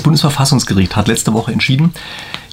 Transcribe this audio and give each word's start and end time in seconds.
Das 0.00 0.04
Bundesverfassungsgericht 0.04 0.96
hat 0.96 1.08
letzte 1.08 1.34
Woche 1.34 1.52
entschieden, 1.52 1.92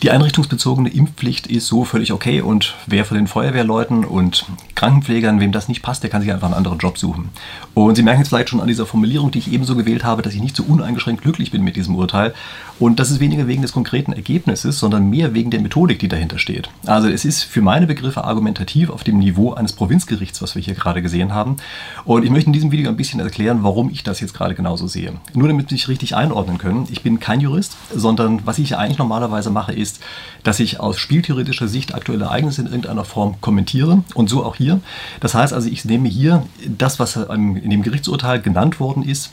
die 0.04 0.12
einrichtungsbezogene 0.12 0.90
Impfpflicht 0.90 1.48
ist 1.48 1.68
so 1.68 1.84
völlig 1.84 2.12
okay 2.14 2.42
und 2.42 2.76
wer 2.86 3.06
von 3.06 3.18
den 3.18 3.28
Feuerwehrleuten 3.28 4.06
und 4.06 4.46
Krankenpflegern, 4.76 5.40
wem 5.40 5.52
das 5.52 5.68
nicht 5.68 5.82
passt, 5.82 6.04
der 6.04 6.12
kann 6.12 6.22
sich 6.22 6.32
einfach 6.32 6.48
einen 6.48 6.54
anderen 6.54 6.78
Job 6.78 7.00
suchen. 7.00 7.30
Und 7.74 7.96
Sie 7.96 8.04
merken 8.04 8.22
jetzt 8.22 8.30
vielleicht 8.30 8.50
schon 8.50 8.62
an 8.62 8.68
dieser 8.68 8.86
Formulierung, 8.86 9.32
die 9.32 9.40
ich 9.40 9.52
ebenso 9.52 9.76
gewählt 9.76 10.04
habe, 10.04 10.22
dass 10.22 10.36
ich 10.36 10.42
nicht 10.42 10.56
so 10.56 10.64
uneingeschränkt 10.64 11.24
glücklich 11.24 11.52
bin 11.52 11.64
mit 11.64 11.76
diesem 11.76 11.96
Urteil. 11.96 12.34
Und 12.80 13.00
das 13.00 13.10
ist 13.10 13.20
weniger 13.20 13.48
wegen 13.48 13.64
des 13.64 13.72
konkreten 13.72 14.14
Ergebnisses, 14.14 14.78
sondern 14.78 15.10
mehr 15.10 15.34
wegen 15.34 15.50
der 15.50 15.62
Methodik, 15.62 15.98
die 15.98 16.08
dahinter 16.08 16.38
steht. 16.38 16.70
Also 16.86 17.08
es 17.08 17.26
ist 17.26 17.44
für 17.44 17.62
meine 17.62 17.88
Begriffe 17.88 18.24
argumentativ 18.24 18.92
auf 18.92 19.04
dem 19.04 19.18
Niveau 19.18 19.54
eines 19.54 19.74
Provinzgerichts, 19.74 20.44
was 20.44 20.54
wir 20.54 20.62
hier 20.62 20.76
gerade 20.76 21.02
gesehen 21.02 21.34
haben. 21.34 21.58
Und 22.06 22.24
ich 22.24 22.30
möchte 22.30 22.48
in 22.48 22.54
diesem 22.54 22.72
Video 22.72 22.90
ein 22.90 22.98
bisschen 22.98 23.20
erklären, 23.20 23.60
warum 23.64 23.90
ich 23.90 24.04
das 24.04 24.20
jetzt 24.20 24.36
gerade 24.36 24.54
genauso 24.54 24.86
sehe. 24.86 25.14
Nur 25.34 25.48
damit 25.48 25.70
Sie 25.70 25.76
sich 25.76 25.88
richtig 25.88 26.16
einordnen 26.16 26.60
können. 26.60 26.88
Ich 26.92 27.02
bin 27.02 27.20
kein 27.20 27.42
Jurist, 27.42 27.76
sondern 27.96 28.46
was 28.46 28.60
ich 28.60 28.78
eigentlich 28.78 29.00
normalerweise 29.00 29.50
mache, 29.50 29.74
ist, 29.74 29.87
ist, 29.88 30.00
dass 30.44 30.60
ich 30.60 30.80
aus 30.80 31.00
spieltheoretischer 31.00 31.68
Sicht 31.68 31.96
aktuelle 31.96 32.26
Ereignisse 32.26 32.62
in 32.62 32.68
irgendeiner 32.68 33.06
Form 33.06 33.40
kommentiere 33.40 34.04
und 34.14 34.30
so 34.30 34.44
auch 34.44 34.56
hier. 34.58 34.82
Das 35.22 35.34
heißt 35.34 35.54
also, 35.54 35.70
ich 35.70 35.86
nehme 35.86 36.10
hier 36.10 36.46
das, 36.68 37.00
was 37.00 37.16
in 37.16 37.70
dem 37.70 37.84
Gerichtsurteil 37.84 38.42
genannt 38.42 38.80
worden 38.80 39.04
ist, 39.04 39.32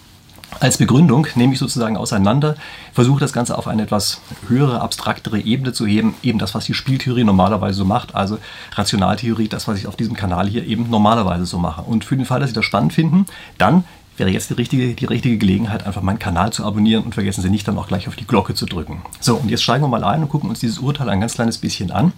als 0.61 0.79
Begründung 0.79 1.27
nehme 1.35 1.55
ich 1.55 1.59
sozusagen 1.59 1.97
auseinander, 1.97 2.55
versuche 2.93 3.19
das 3.19 3.33
Ganze 3.33 3.59
auf 3.59 3.67
eine 3.67 3.83
etwas 3.83 4.21
höhere, 4.47 4.81
abstraktere 4.81 5.41
Ebene 5.41 5.73
zu 5.73 5.87
heben, 5.87 6.15
eben 6.23 6.39
das, 6.39 6.55
was 6.55 6.65
die 6.65 6.75
Spieltheorie 6.75 7.25
normalerweise 7.25 7.79
so 7.79 7.85
macht, 7.85 8.15
also 8.15 8.39
Rationaltheorie, 8.73 9.49
das, 9.49 9.67
was 9.67 9.79
ich 9.79 9.87
auf 9.89 9.97
diesem 9.97 10.15
Kanal 10.15 10.47
hier 10.47 10.65
eben 10.65 10.89
normalerweise 10.91 11.47
so 11.47 11.59
mache. 11.59 11.83
Und 11.83 12.05
für 12.05 12.17
den 12.17 12.27
Fall, 12.27 12.41
dass 12.41 12.51
Sie 12.51 12.55
das 12.55 12.65
spannend 12.65 12.93
finden, 12.93 13.27
dann 13.59 13.85
wäre 14.17 14.31
jetzt 14.31 14.51
die 14.51 14.55
richtige, 14.55 14.95
die 14.95 15.05
richtige 15.05 15.39
Gelegenheit, 15.39 15.87
einfach 15.87 16.03
meinen 16.03 16.19
Kanal 16.19 16.53
zu 16.53 16.65
abonnieren 16.65 17.05
und 17.05 17.15
vergessen 17.15 17.43
Sie 17.43 17.51
nicht, 17.51 17.67
dann 17.67 17.79
auch 17.79 17.89
gleich 17.89 18.09
auf 18.09 18.17
die 18.17 18.27
Glocke 18.27 18.55
zu 18.55 18.67
drücken. 18.67 19.03
So, 19.21 19.37
und 19.37 19.51
jetzt 19.51 19.63
steigen 19.63 19.83
wir 19.83 19.89
mal 19.89 20.05
ein 20.05 20.23
und 20.23 20.29
gucken 20.29 20.49
uns 20.51 20.61
dieses 20.61 20.79
Urteil 20.79 21.09
ein 21.09 21.21
ganz 21.21 21.35
kleines 21.35 21.59
bisschen 21.59 21.91
an. 21.91 22.13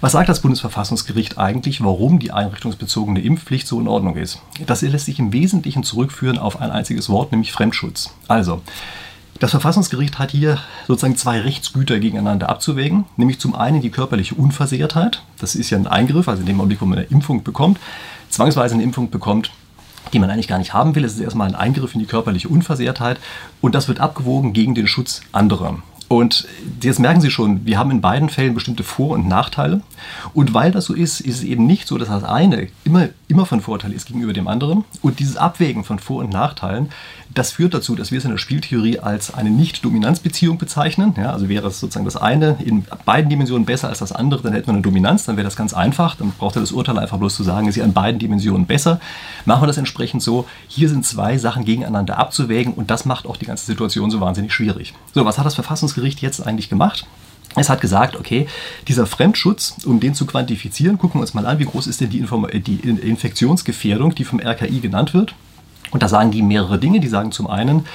Was 0.00 0.12
sagt 0.12 0.28
das 0.28 0.40
Bundesverfassungsgericht 0.40 1.38
eigentlich, 1.38 1.82
warum 1.82 2.18
die 2.18 2.32
einrichtungsbezogene 2.32 3.20
Impfpflicht 3.20 3.66
so 3.66 3.80
in 3.80 3.88
Ordnung 3.88 4.16
ist? 4.16 4.40
Das 4.66 4.82
lässt 4.82 5.06
sich 5.06 5.18
im 5.18 5.32
Wesentlichen 5.32 5.82
zurückführen 5.82 6.38
auf 6.38 6.60
ein 6.60 6.70
einziges 6.70 7.08
Wort, 7.08 7.32
nämlich 7.32 7.52
Fremdschutz. 7.52 8.14
Also, 8.28 8.60
das 9.38 9.52
Verfassungsgericht 9.52 10.18
hat 10.18 10.32
hier 10.32 10.58
sozusagen 10.86 11.16
zwei 11.16 11.40
Rechtsgüter 11.40 11.98
gegeneinander 11.98 12.50
abzuwägen, 12.50 13.06
nämlich 13.16 13.40
zum 13.40 13.54
einen 13.54 13.80
die 13.80 13.88
körperliche 13.88 14.34
Unversehrtheit, 14.34 15.22
das 15.38 15.54
ist 15.54 15.70
ja 15.70 15.78
ein 15.78 15.86
Eingriff, 15.86 16.28
also 16.28 16.40
in 16.40 16.46
dem 16.46 16.60
Augenblick, 16.60 16.82
wo 16.82 16.84
man 16.84 16.98
eine 16.98 17.06
Impfung 17.06 17.42
bekommt, 17.42 17.80
zwangsweise 18.28 18.74
eine 18.74 18.82
Impfung 18.82 19.08
bekommt, 19.08 19.50
die 20.12 20.18
man 20.18 20.30
eigentlich 20.30 20.48
gar 20.48 20.58
nicht 20.58 20.74
haben 20.74 20.94
will. 20.94 21.04
Es 21.04 21.14
ist 21.14 21.20
erstmal 21.20 21.48
ein 21.48 21.54
Eingriff 21.54 21.94
in 21.94 22.00
die 22.00 22.06
körperliche 22.06 22.48
Unversehrtheit 22.48 23.18
und 23.60 23.74
das 23.74 23.88
wird 23.88 24.00
abgewogen 24.00 24.52
gegen 24.52 24.74
den 24.74 24.86
Schutz 24.86 25.20
anderer. 25.32 25.78
Und 26.12 26.48
jetzt 26.82 26.98
merken 26.98 27.20
Sie 27.20 27.30
schon, 27.30 27.64
wir 27.66 27.78
haben 27.78 27.92
in 27.92 28.00
beiden 28.00 28.30
Fällen 28.30 28.52
bestimmte 28.52 28.82
Vor- 28.82 29.10
und 29.10 29.28
Nachteile. 29.28 29.80
Und 30.34 30.52
weil 30.54 30.72
das 30.72 30.86
so 30.86 30.92
ist, 30.92 31.20
ist 31.20 31.36
es 31.36 31.42
eben 31.44 31.68
nicht 31.68 31.86
so, 31.86 31.98
dass 31.98 32.08
das 32.08 32.24
eine 32.24 32.66
immer, 32.82 33.10
immer 33.28 33.46
von 33.46 33.60
Vorteil 33.60 33.92
ist 33.92 34.08
gegenüber 34.08 34.32
dem 34.32 34.48
anderen. 34.48 34.84
Und 35.02 35.20
dieses 35.20 35.36
Abwägen 35.36 35.84
von 35.84 36.00
Vor- 36.00 36.18
und 36.18 36.32
Nachteilen 36.32 36.88
das 37.32 37.52
führt 37.52 37.74
dazu, 37.74 37.94
dass 37.94 38.10
wir 38.10 38.18
es 38.18 38.24
in 38.24 38.30
der 38.30 38.38
Spieltheorie 38.38 38.98
als 38.98 39.32
eine 39.32 39.50
Nicht-Dominanzbeziehung 39.50 40.58
bezeichnen. 40.58 41.14
Ja, 41.16 41.32
also 41.32 41.48
wäre 41.48 41.68
es 41.68 41.78
sozusagen 41.78 42.04
das 42.04 42.16
eine 42.16 42.56
in 42.64 42.84
beiden 43.04 43.30
Dimensionen 43.30 43.64
besser 43.64 43.88
als 43.88 44.00
das 44.00 44.10
andere, 44.10 44.42
dann 44.42 44.52
hätten 44.52 44.66
wir 44.66 44.74
eine 44.74 44.82
Dominanz, 44.82 45.24
dann 45.26 45.36
wäre 45.36 45.44
das 45.44 45.56
ganz 45.56 45.72
einfach. 45.72 46.16
Dann 46.16 46.32
braucht 46.32 46.56
er 46.56 46.60
das 46.60 46.72
Urteil 46.72 46.98
einfach 46.98 47.18
bloß 47.18 47.36
zu 47.36 47.44
sagen, 47.44 47.68
ist 47.68 47.74
sie 47.74 47.82
an 47.82 47.92
beiden 47.92 48.18
Dimensionen 48.18 48.66
besser. 48.66 49.00
Machen 49.44 49.62
wir 49.62 49.66
das 49.68 49.78
entsprechend 49.78 50.22
so, 50.22 50.46
hier 50.66 50.88
sind 50.88 51.06
zwei 51.06 51.38
Sachen 51.38 51.64
gegeneinander 51.64 52.18
abzuwägen 52.18 52.74
und 52.74 52.90
das 52.90 53.04
macht 53.04 53.26
auch 53.26 53.36
die 53.36 53.46
ganze 53.46 53.64
Situation 53.64 54.10
so 54.10 54.20
wahnsinnig 54.20 54.52
schwierig. 54.52 54.94
So, 55.14 55.24
was 55.24 55.38
hat 55.38 55.46
das 55.46 55.54
Verfassungsgericht 55.54 55.99
jetzt 56.00 56.46
eigentlich 56.46 56.68
gemacht? 56.68 57.06
Es 57.56 57.68
hat 57.68 57.80
gesagt, 57.80 58.16
okay, 58.16 58.46
dieser 58.86 59.06
Fremdschutz, 59.06 59.76
um 59.84 59.98
den 59.98 60.14
zu 60.14 60.24
quantifizieren, 60.24 60.98
gucken 60.98 61.18
wir 61.18 61.22
uns 61.22 61.34
mal 61.34 61.46
an, 61.46 61.58
wie 61.58 61.64
groß 61.64 61.88
ist 61.88 62.00
denn 62.00 62.10
die, 62.10 62.18
Inform 62.18 62.46
die 62.52 62.76
Infektionsgefährdung, 62.76 64.14
die 64.14 64.24
vom 64.24 64.40
RKI 64.40 64.80
genannt 64.80 65.14
wird. 65.14 65.34
Und 65.90 66.02
da 66.02 66.08
sagen 66.08 66.30
die 66.30 66.42
mehrere 66.42 66.78
Dinge. 66.78 67.00
Die 67.00 67.08
sagen 67.08 67.32
zum 67.32 67.48
einen, 67.48 67.86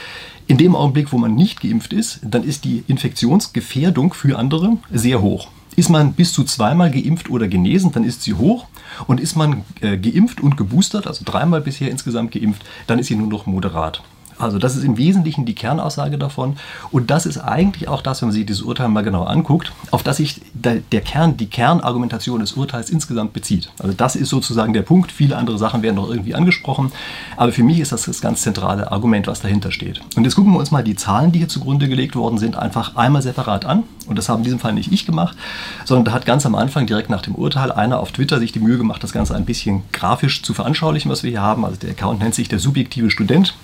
in 0.48 0.58
dem 0.58 0.76
Augenblick, 0.76 1.12
wo 1.12 1.18
man 1.18 1.36
nicht 1.36 1.62
geimpft 1.62 1.94
ist, 1.94 2.20
dann 2.24 2.44
ist 2.44 2.66
die 2.66 2.84
Infektionsgefährdung 2.88 4.14
für 4.14 4.38
andere 4.38 4.78
sehr 4.92 5.22
hoch. 5.22 5.48
Ist 5.78 5.90
man 5.90 6.14
bis 6.14 6.34
zu 6.34 6.44
zweimal 6.44 6.92
geimpft 6.92 7.30
oder 7.30 7.48
genesen, 7.48 7.92
dann 7.92 8.04
ist 8.04 8.24
sie 8.24 8.34
hoch. 8.34 8.68
Und 9.08 9.20
ist 9.20 9.36
man 9.36 9.64
äh, 9.82 9.98
geimpft 9.98 10.42
und 10.42 10.58
geboostert, 10.58 11.08
also 11.08 11.24
dreimal 11.26 11.62
bisher 11.62 11.90
insgesamt 11.90 12.32
geimpft, 12.32 12.64
dann 12.88 13.00
ist 13.00 13.08
sie 13.08 13.16
nur 13.16 13.28
noch 13.28 13.46
moderat. 13.46 14.02
Also 14.38 14.60
das 14.60 14.76
ist 14.76 14.84
im 14.84 14.98
Wesentlichen 14.98 15.46
die 15.46 15.56
Kernaussage 15.56 16.18
davon. 16.18 16.58
Und 16.92 17.12
das 17.12 17.26
ist 17.26 17.38
eigentlich 17.38 17.88
auch 17.88 18.02
das, 18.02 18.22
wenn 18.22 18.30
man 18.30 18.34
sich 18.34 18.46
dieses 18.46 18.62
Urteil 18.62 18.90
mal 18.90 19.04
genau 19.04 19.24
anguckt, 19.24 19.72
auf 19.92 20.04
das 20.04 20.18
sich 20.18 20.42
der, 20.54 20.82
Kern, 21.02 21.38
die 21.38 21.48
Kernargumentation 21.48 22.40
des 22.40 22.54
Urteils 22.54 22.90
insgesamt 22.90 23.34
bezieht. 23.34 23.72
Also 23.80 23.94
das 23.96 24.16
ist 24.16 24.30
sozusagen 24.30 24.74
der 24.74 24.82
Punkt. 24.82 25.12
Viele 25.12 25.38
andere 25.38 25.58
Sachen 25.58 25.82
werden 25.82 25.96
noch 25.96 26.10
irgendwie 26.10 26.36
angesprochen. 26.36 26.92
Aber 27.38 27.52
für 27.52 27.64
mich 27.64 27.80
ist 27.80 27.92
das 27.92 28.06
das 28.06 28.22
ganz 28.22 28.42
zentrale 28.42 28.92
Argument, 28.92 29.28
was 29.28 29.42
dahinter 29.42 29.72
steht. 29.72 30.02
Und 30.16 30.24
jetzt 30.24 30.36
gucken 30.36 30.52
wir 30.54 30.60
uns 30.60 30.72
mal 30.72 30.84
die 30.84 30.96
Zahlen, 30.96 31.32
die 31.32 31.40
hier 31.40 31.48
zugrunde 31.48 31.88
gelegt 31.88 32.16
worden 32.16 32.38
sind, 32.38 32.56
einfach 32.56 32.96
einmal 32.96 33.22
separat 33.22 33.66
an. 33.66 33.84
Und 34.08 34.18
das 34.18 34.30
haben 34.30 34.40
in 34.40 34.44
diesem 34.44 34.60
Fall 34.60 34.74
nicht 34.74 34.92
ich 34.92 35.06
gemacht, 35.06 35.36
sondern 35.84 36.06
da 36.06 36.12
hat 36.12 36.26
ganz 36.26 36.46
am 36.46 36.56
Anfang, 36.56 36.86
direkt 36.86 37.10
nach 37.10 37.22
dem 37.22 37.36
Urteil, 37.36 37.72
einer 37.72 38.00
auf 38.00 38.12
Twitter 38.12 38.40
sich 38.40 38.52
die 38.52 38.60
Mühe 38.60 38.78
gemacht, 38.78 39.04
das 39.04 39.14
Ganze 39.14 39.36
ein 39.36 39.46
bisschen 39.46 39.84
grafisch 39.92 40.44
zu 40.44 40.54
veranschaulichen, 40.54 41.10
was 41.10 41.24
wir 41.24 41.32
hier 41.32 41.42
haben. 41.42 41.66
Also 41.66 41.78
der 41.78 41.92
Account 41.92 42.20
nennt 42.20 42.36
sich 42.36 42.48
der 42.48 42.60
subjektive 42.60 43.10
Student. 43.10 43.56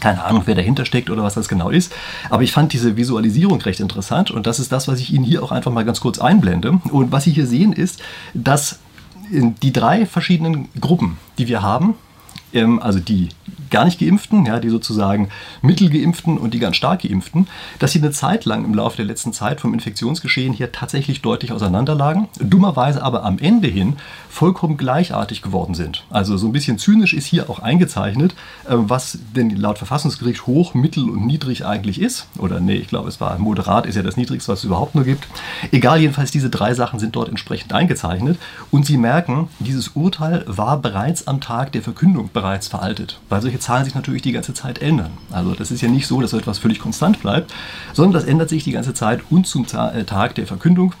Keine 0.00 0.24
Ahnung, 0.24 0.42
wer 0.46 0.54
dahinter 0.54 0.84
steckt 0.84 1.10
oder 1.10 1.22
was 1.22 1.34
das 1.34 1.48
genau 1.48 1.70
ist. 1.70 1.92
Aber 2.30 2.42
ich 2.42 2.52
fand 2.52 2.72
diese 2.72 2.96
Visualisierung 2.96 3.60
recht 3.60 3.80
interessant 3.80 4.30
und 4.30 4.46
das 4.46 4.58
ist 4.58 4.72
das, 4.72 4.88
was 4.88 5.00
ich 5.00 5.12
Ihnen 5.12 5.24
hier 5.24 5.42
auch 5.42 5.52
einfach 5.52 5.70
mal 5.70 5.84
ganz 5.84 6.00
kurz 6.00 6.18
einblende. 6.18 6.80
Und 6.90 7.12
was 7.12 7.24
Sie 7.24 7.32
hier 7.32 7.46
sehen 7.46 7.72
ist, 7.72 8.00
dass 8.34 8.78
die 9.30 9.72
drei 9.72 10.06
verschiedenen 10.06 10.68
Gruppen, 10.80 11.18
die 11.38 11.48
wir 11.48 11.62
haben, 11.62 11.94
also 12.80 12.98
die 12.98 13.28
gar 13.72 13.86
nicht 13.86 13.98
geimpften, 13.98 14.46
ja, 14.46 14.60
die 14.60 14.68
sozusagen 14.68 15.30
mittelgeimpften 15.62 16.38
und 16.38 16.54
die 16.54 16.58
ganz 16.58 16.76
stark 16.76 17.02
geimpften, 17.02 17.48
dass 17.78 17.92
sie 17.92 17.98
eine 17.98 18.12
Zeit 18.12 18.44
lang 18.44 18.64
im 18.64 18.74
Laufe 18.74 18.96
der 18.96 19.06
letzten 19.06 19.32
Zeit 19.32 19.60
vom 19.60 19.74
Infektionsgeschehen 19.74 20.52
hier 20.52 20.70
tatsächlich 20.70 21.22
deutlich 21.22 21.52
auseinanderlagen, 21.52 22.28
dummerweise 22.38 23.02
aber 23.02 23.24
am 23.24 23.38
Ende 23.38 23.68
hin 23.68 23.96
vollkommen 24.28 24.76
gleichartig 24.76 25.42
geworden 25.42 25.74
sind. 25.74 26.04
Also 26.10 26.36
so 26.36 26.46
ein 26.46 26.52
bisschen 26.52 26.78
zynisch 26.78 27.14
ist 27.14 27.26
hier 27.26 27.48
auch 27.48 27.58
eingezeichnet, 27.58 28.32
äh, 28.64 28.74
was 28.74 29.18
denn 29.34 29.56
laut 29.56 29.78
Verfassungsgericht 29.78 30.46
hoch, 30.46 30.74
mittel 30.74 31.08
und 31.08 31.26
niedrig 31.26 31.64
eigentlich 31.64 32.00
ist. 32.00 32.26
Oder 32.38 32.60
nee, 32.60 32.76
ich 32.76 32.88
glaube, 32.88 33.08
es 33.08 33.20
war 33.20 33.38
moderat, 33.38 33.86
ist 33.86 33.96
ja 33.96 34.02
das 34.02 34.16
niedrigste, 34.16 34.52
was 34.52 34.60
es 34.60 34.64
überhaupt 34.64 34.94
nur 34.94 35.04
gibt. 35.04 35.26
Egal, 35.70 36.00
jedenfalls 36.00 36.30
diese 36.30 36.50
drei 36.50 36.74
Sachen 36.74 36.98
sind 36.98 37.16
dort 37.16 37.28
entsprechend 37.28 37.72
eingezeichnet 37.72 38.38
und 38.70 38.84
Sie 38.84 38.98
merken, 38.98 39.48
dieses 39.60 39.88
Urteil 39.88 40.44
war 40.46 40.76
bereits 40.78 41.26
am 41.26 41.40
Tag 41.40 41.72
der 41.72 41.82
Verkündung 41.82 42.28
bereits 42.42 42.66
veraltet, 42.66 43.20
weil 43.28 43.40
solche 43.40 43.60
Zahlen 43.60 43.84
sich 43.84 43.94
natürlich 43.94 44.22
die 44.22 44.32
ganze 44.32 44.52
Zeit 44.52 44.80
ändern. 44.80 45.12
Also 45.30 45.54
das 45.54 45.70
ist 45.70 45.80
ja 45.80 45.88
nicht 45.88 46.08
so, 46.08 46.20
dass 46.20 46.32
etwas 46.32 46.58
völlig 46.58 46.80
konstant 46.80 47.20
bleibt, 47.20 47.52
sondern 47.92 48.14
das 48.14 48.24
ändert 48.24 48.48
sich 48.48 48.64
die 48.64 48.72
ganze 48.72 48.94
Zeit 48.94 49.20
und 49.30 49.46
zum 49.46 49.64
äh, 49.64 50.04
Tag 50.04 50.34
der 50.34 50.46
Verkündung 50.46 50.92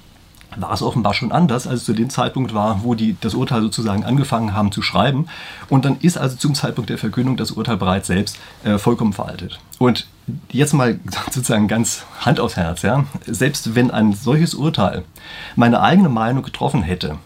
war 0.56 0.72
es 0.72 0.82
offenbar 0.82 1.14
schon 1.14 1.32
anders, 1.32 1.66
als 1.66 1.80
es 1.80 1.86
zu 1.86 1.94
dem 1.94 2.10
Zeitpunkt 2.10 2.54
war, 2.54 2.84
wo 2.84 2.94
die 2.94 3.16
das 3.20 3.34
Urteil 3.34 3.62
sozusagen 3.62 4.04
angefangen 4.04 4.54
haben 4.54 4.70
zu 4.70 4.82
schreiben. 4.82 5.26
Und 5.68 5.84
dann 5.84 5.96
ist 6.00 6.18
also 6.18 6.36
zum 6.36 6.54
Zeitpunkt 6.54 6.90
der 6.90 6.98
Verkündung 6.98 7.36
das 7.36 7.52
Urteil 7.52 7.78
bereits 7.78 8.06
selbst 8.06 8.38
äh, 8.62 8.78
vollkommen 8.78 9.14
veraltet. 9.14 9.58
Und 9.78 10.06
jetzt 10.50 10.74
mal 10.74 11.00
sozusagen 11.30 11.68
ganz 11.68 12.04
Hand 12.20 12.38
aufs 12.38 12.56
Herz, 12.56 12.82
ja. 12.82 13.04
Selbst 13.26 13.74
wenn 13.74 13.90
ein 13.90 14.12
solches 14.12 14.54
Urteil 14.54 15.04
meine 15.56 15.80
eigene 15.80 16.10
Meinung 16.10 16.42
getroffen 16.42 16.82
hätte, 16.82 17.16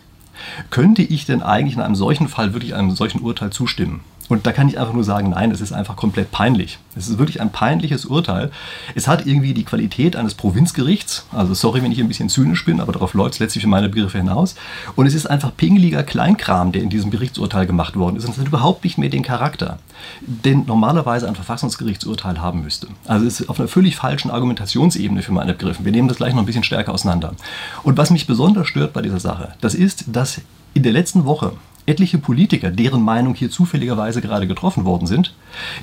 könnte 0.70 1.02
ich 1.02 1.26
denn 1.26 1.42
eigentlich 1.42 1.74
in 1.74 1.82
einem 1.82 1.94
solchen 1.94 2.28
Fall 2.28 2.52
wirklich 2.52 2.74
einem 2.74 2.90
solchen 2.90 3.20
Urteil 3.20 3.50
zustimmen? 3.50 4.00
Und 4.28 4.46
da 4.46 4.52
kann 4.52 4.68
ich 4.68 4.78
einfach 4.78 4.92
nur 4.92 5.04
sagen, 5.04 5.30
nein, 5.30 5.50
es 5.50 5.60
ist 5.60 5.72
einfach 5.72 5.96
komplett 5.96 6.30
peinlich. 6.30 6.78
Es 6.96 7.08
ist 7.08 7.18
wirklich 7.18 7.40
ein 7.40 7.52
peinliches 7.52 8.06
Urteil. 8.06 8.50
Es 8.94 9.06
hat 9.06 9.26
irgendwie 9.26 9.54
die 9.54 9.64
Qualität 9.64 10.16
eines 10.16 10.34
Provinzgerichts. 10.34 11.26
Also 11.32 11.54
sorry, 11.54 11.82
wenn 11.82 11.92
ich 11.92 12.00
ein 12.00 12.08
bisschen 12.08 12.28
zynisch 12.28 12.64
bin, 12.64 12.80
aber 12.80 12.92
darauf 12.92 13.14
läuft 13.14 13.34
es 13.34 13.40
letztlich 13.40 13.62
für 13.62 13.68
meine 13.68 13.88
Begriffe 13.88 14.18
hinaus. 14.18 14.56
Und 14.96 15.06
es 15.06 15.14
ist 15.14 15.26
einfach 15.26 15.54
pingeliger 15.56 16.02
Kleinkram, 16.02 16.72
der 16.72 16.82
in 16.82 16.90
diesem 16.90 17.10
Gerichtsurteil 17.10 17.66
gemacht 17.66 17.96
worden 17.96 18.16
ist. 18.16 18.24
Und 18.24 18.32
es 18.32 18.38
hat 18.38 18.46
überhaupt 18.46 18.84
nicht 18.84 18.98
mehr 18.98 19.10
den 19.10 19.22
Charakter, 19.22 19.78
den 20.20 20.64
normalerweise 20.66 21.28
ein 21.28 21.34
Verfassungsgerichtsurteil 21.34 22.40
haben 22.40 22.62
müsste. 22.62 22.88
Also 23.06 23.26
es 23.26 23.40
ist 23.40 23.48
auf 23.48 23.60
einer 23.60 23.68
völlig 23.68 23.96
falschen 23.96 24.30
Argumentationsebene 24.30 25.22
für 25.22 25.32
meine 25.32 25.52
Begriffe. 25.52 25.84
Wir 25.84 25.92
nehmen 25.92 26.08
das 26.08 26.16
gleich 26.16 26.34
noch 26.34 26.42
ein 26.42 26.46
bisschen 26.46 26.64
stärker 26.64 26.92
auseinander. 26.92 27.34
Und 27.82 27.96
was 27.96 28.10
mich 28.10 28.26
besonders 28.26 28.68
stört 28.68 28.92
bei 28.92 29.02
dieser 29.02 29.20
Sache, 29.20 29.54
das 29.60 29.74
ist, 29.74 30.04
dass 30.08 30.40
in 30.74 30.82
der 30.82 30.92
letzten 30.92 31.24
Woche 31.24 31.52
etliche 31.86 32.18
Politiker, 32.18 32.70
deren 32.70 33.02
Meinung 33.02 33.34
hier 33.34 33.50
zufälligerweise 33.50 34.20
gerade 34.20 34.46
getroffen 34.46 34.84
worden 34.84 35.06
sind, 35.06 35.34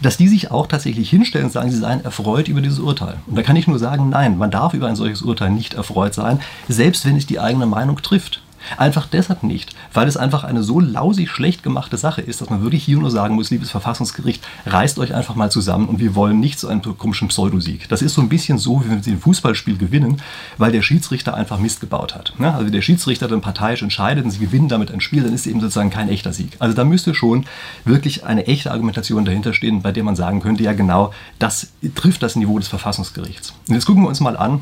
dass 0.02 0.18
die 0.18 0.28
sich 0.28 0.52
auch 0.52 0.68
tatsächlich 0.68 1.10
hinstellen 1.10 1.46
und 1.46 1.52
sagen, 1.52 1.72
sie 1.72 1.78
seien 1.78 2.04
erfreut 2.04 2.48
über 2.48 2.62
dieses 2.62 2.80
Urteil. 2.80 3.18
Und 3.26 3.36
da 3.36 3.42
kann 3.42 3.56
ich 3.56 3.68
nur 3.68 3.80
sagen, 3.80 4.10
nein, 4.10 4.38
man 4.38 4.52
darf 4.52 4.74
über 4.74 4.88
ein 4.88 4.96
solches 4.96 5.22
Urteil 5.22 5.50
nicht 5.50 5.74
erfreut 5.74 6.14
sein, 6.14 6.40
selbst 6.68 7.06
wenn 7.06 7.16
es 7.16 7.26
die 7.26 7.40
eigene 7.40 7.66
Meinung 7.66 8.02
trifft. 8.02 8.43
Einfach 8.77 9.07
deshalb 9.07 9.44
nicht, 9.44 9.75
weil 9.94 10.07
es 10.07 10.18
einfach 10.18 10.44
eine 10.44 10.63
so 10.63 10.80
lausig 10.80 11.30
schlecht 11.30 11.63
gemachte 11.63 11.98
Sache 11.98 12.21
ist, 12.21 12.42
dass 12.42 12.50
man 12.50 12.62
wirklich 12.62 12.83
hier 12.83 12.98
nur 12.98 13.12
sagen 13.12 13.36
muss, 13.36 13.51
liebes 13.51 13.71
Verfassungsgericht, 13.71 14.45
reißt 14.65 15.00
euch 15.00 15.13
einfach 15.13 15.36
mal 15.36 15.51
zusammen 15.51 15.88
und 15.88 16.00
wir 16.00 16.15
wollen 16.15 16.39
nicht 16.39 16.60
so 16.60 16.68
einen 16.68 16.81
komischen 16.98 17.27
Pseudosieg. 17.27 17.88
Das 17.89 18.01
ist 18.01 18.13
so 18.13 18.21
ein 18.21 18.30
bisschen 18.30 18.57
so, 18.57 18.83
wie 18.83 18.89
wenn 18.89 19.04
sie 19.04 19.12
ein 19.12 19.19
Fußballspiel 19.19 19.77
gewinnen, 19.77 20.21
weil 20.57 20.71
der 20.71 20.81
Schiedsrichter 20.81 21.33
einfach 21.33 21.60
Mist 21.60 21.81
gebaut 21.81 22.15
hat. 22.15 22.33
Ne? 22.39 22.54
Also 22.54 22.69
der 22.69 22.81
Schiedsrichter 22.81 23.27
dann 23.27 23.42
parteiisch 23.42 23.81
entscheidet 23.81 24.25
und 24.25 24.31
sie 24.31 24.39
gewinnen 24.39 24.68
damit 24.68 24.92
ein 24.92 25.01
Spiel, 25.01 25.24
dann 25.24 25.33
ist 25.33 25.48
eben 25.48 25.59
sozusagen 25.59 25.89
kein 25.89 26.09
echter 26.09 26.33
Sieg. 26.33 26.56
Also 26.59 26.75
da 26.75 26.83
müsste 26.83 27.13
schon 27.13 27.45
wirklich 27.86 28.25
eine 28.25 28.48
echte 28.48 28.71
Argumentation 28.71 29.25
dahinter 29.25 29.54
stehen, 29.54 29.81
bei 29.81 29.92
der 29.92 30.04
man 30.04 30.16
sagen 30.16 30.42
könnte, 30.42 30.63
ja 30.63 30.74
genau, 30.74 31.13
das 31.39 31.68
trifft 31.95 32.24
das 32.24 32.36
Niveau 32.36 32.57
des 32.59 32.68
Verfassungsgerichts. 32.68 33.54
Und 33.68 33.75
jetzt 33.75 33.86
gucken 33.86 34.04
wir 34.04 34.09
uns 34.09 34.19
mal 34.19 34.38
an, 34.38 34.62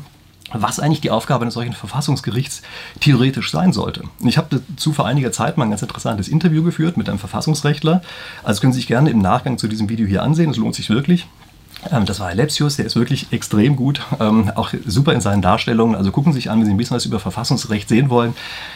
was 0.54 0.80
eigentlich 0.80 1.00
die 1.00 1.10
Aufgabe 1.10 1.42
eines 1.42 1.54
solchen 1.54 1.72
Verfassungsgerichts 1.72 2.62
theoretisch 3.00 3.50
sein 3.50 3.72
sollte. 3.72 4.04
Ich 4.24 4.38
habe 4.38 4.60
dazu 4.68 4.92
vor 4.92 5.06
einiger 5.06 5.32
Zeit 5.32 5.56
mal 5.56 5.64
ein 5.64 5.70
ganz 5.70 5.82
interessantes 5.82 6.28
Interview 6.28 6.62
geführt 6.62 6.96
mit 6.96 7.08
einem 7.08 7.18
Verfassungsrechtler. 7.18 8.02
Also 8.42 8.60
können 8.60 8.72
Sie 8.72 8.80
sich 8.80 8.88
gerne 8.88 9.10
im 9.10 9.18
Nachgang 9.18 9.58
zu 9.58 9.68
diesem 9.68 9.88
Video 9.88 10.06
hier 10.06 10.22
ansehen, 10.22 10.50
es 10.50 10.56
lohnt 10.56 10.74
sich 10.74 10.90
wirklich. 10.90 11.26
Ähm, 11.90 12.06
das 12.06 12.20
war 12.20 12.28
Herr 12.28 12.36
Lepsius, 12.36 12.76
der 12.76 12.86
ist 12.86 12.96
wirklich 12.96 13.32
extrem 13.32 13.76
gut, 13.76 14.02
ähm, 14.20 14.50
auch 14.54 14.72
super 14.86 15.12
in 15.12 15.20
seinen 15.20 15.42
Darstellungen. 15.42 15.96
Also 15.96 16.12
gucken 16.12 16.32
Sie 16.32 16.38
sich 16.38 16.50
an, 16.50 16.60
wenn 16.60 16.66
Sie 16.66 16.72
ein 16.72 16.76
bisschen 16.76 16.96
was 16.96 17.06
über 17.06 17.18
Verfassungsrecht 17.18 17.88
sehen 17.88 18.08
wollen. 18.10 18.34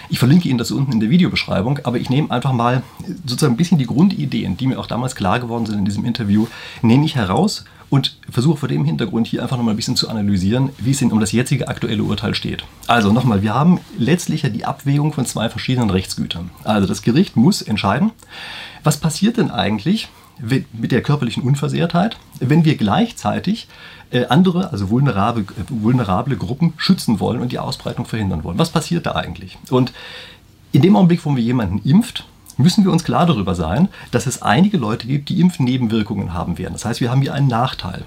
Ich 0.08 0.18
verlinke 0.18 0.48
Ihnen 0.48 0.58
das 0.58 0.70
unten 0.70 0.92
in 0.92 1.00
der 1.00 1.10
Videobeschreibung, 1.10 1.80
aber 1.84 1.98
ich 1.98 2.10
nehme 2.10 2.30
einfach 2.30 2.52
mal 2.52 2.82
sozusagen 3.24 3.54
ein 3.54 3.56
bisschen 3.56 3.78
die 3.78 3.86
Grundideen, 3.86 4.56
die 4.56 4.66
mir 4.66 4.78
auch 4.78 4.86
damals 4.86 5.14
klar 5.14 5.38
geworden 5.40 5.66
sind 5.66 5.78
in 5.78 5.84
diesem 5.84 6.04
Interview, 6.04 6.46
nehme 6.82 7.04
ich 7.04 7.14
heraus 7.14 7.64
und 7.88 8.18
versuche 8.28 8.58
vor 8.58 8.68
dem 8.68 8.84
Hintergrund 8.84 9.26
hier 9.26 9.42
einfach 9.42 9.56
nochmal 9.56 9.74
ein 9.74 9.76
bisschen 9.76 9.96
zu 9.96 10.08
analysieren, 10.08 10.70
wie 10.78 10.90
es 10.90 10.98
denn 10.98 11.12
um 11.12 11.20
das 11.20 11.32
jetzige 11.32 11.68
aktuelle 11.68 12.02
Urteil 12.02 12.34
steht. 12.34 12.64
Also 12.86 13.12
nochmal, 13.12 13.42
wir 13.42 13.54
haben 13.54 13.80
letztlich 13.98 14.42
ja 14.42 14.48
die 14.48 14.64
Abwägung 14.64 15.12
von 15.12 15.26
zwei 15.26 15.48
verschiedenen 15.48 15.90
Rechtsgütern. 15.90 16.50
Also 16.64 16.86
das 16.86 17.02
Gericht 17.02 17.36
muss 17.36 17.62
entscheiden, 17.62 18.10
was 18.82 18.98
passiert 18.98 19.36
denn 19.36 19.50
eigentlich 19.50 20.08
mit 20.38 20.92
der 20.92 21.02
körperlichen 21.02 21.42
Unversehrtheit, 21.42 22.18
wenn 22.40 22.64
wir 22.64 22.76
gleichzeitig 22.76 23.68
äh, 24.10 24.26
andere, 24.26 24.70
also 24.70 24.90
vulnerable, 24.90 25.46
vulnerable 25.68 26.36
Gruppen 26.36 26.74
schützen 26.76 27.20
wollen 27.20 27.40
und 27.40 27.52
die 27.52 27.58
Ausbreitung 27.58 28.04
verhindern 28.04 28.44
wollen. 28.44 28.58
Was 28.58 28.70
passiert 28.70 29.06
da 29.06 29.14
eigentlich? 29.14 29.56
Und 29.70 29.92
in 30.72 30.82
dem 30.82 30.94
Augenblick, 30.94 31.24
wo 31.24 31.34
wir 31.34 31.42
jemanden 31.42 31.80
impft, 31.88 32.26
müssen 32.56 32.84
wir 32.84 32.92
uns 32.92 33.04
klar 33.04 33.26
darüber 33.26 33.54
sein, 33.54 33.88
dass 34.10 34.26
es 34.26 34.42
einige 34.42 34.76
Leute 34.76 35.06
gibt, 35.06 35.28
die 35.28 35.40
Impfnebenwirkungen 35.40 36.32
haben 36.32 36.58
werden. 36.58 36.72
Das 36.72 36.84
heißt, 36.84 37.00
wir 37.00 37.10
haben 37.10 37.22
hier 37.22 37.34
einen 37.34 37.48
Nachteil. 37.48 38.04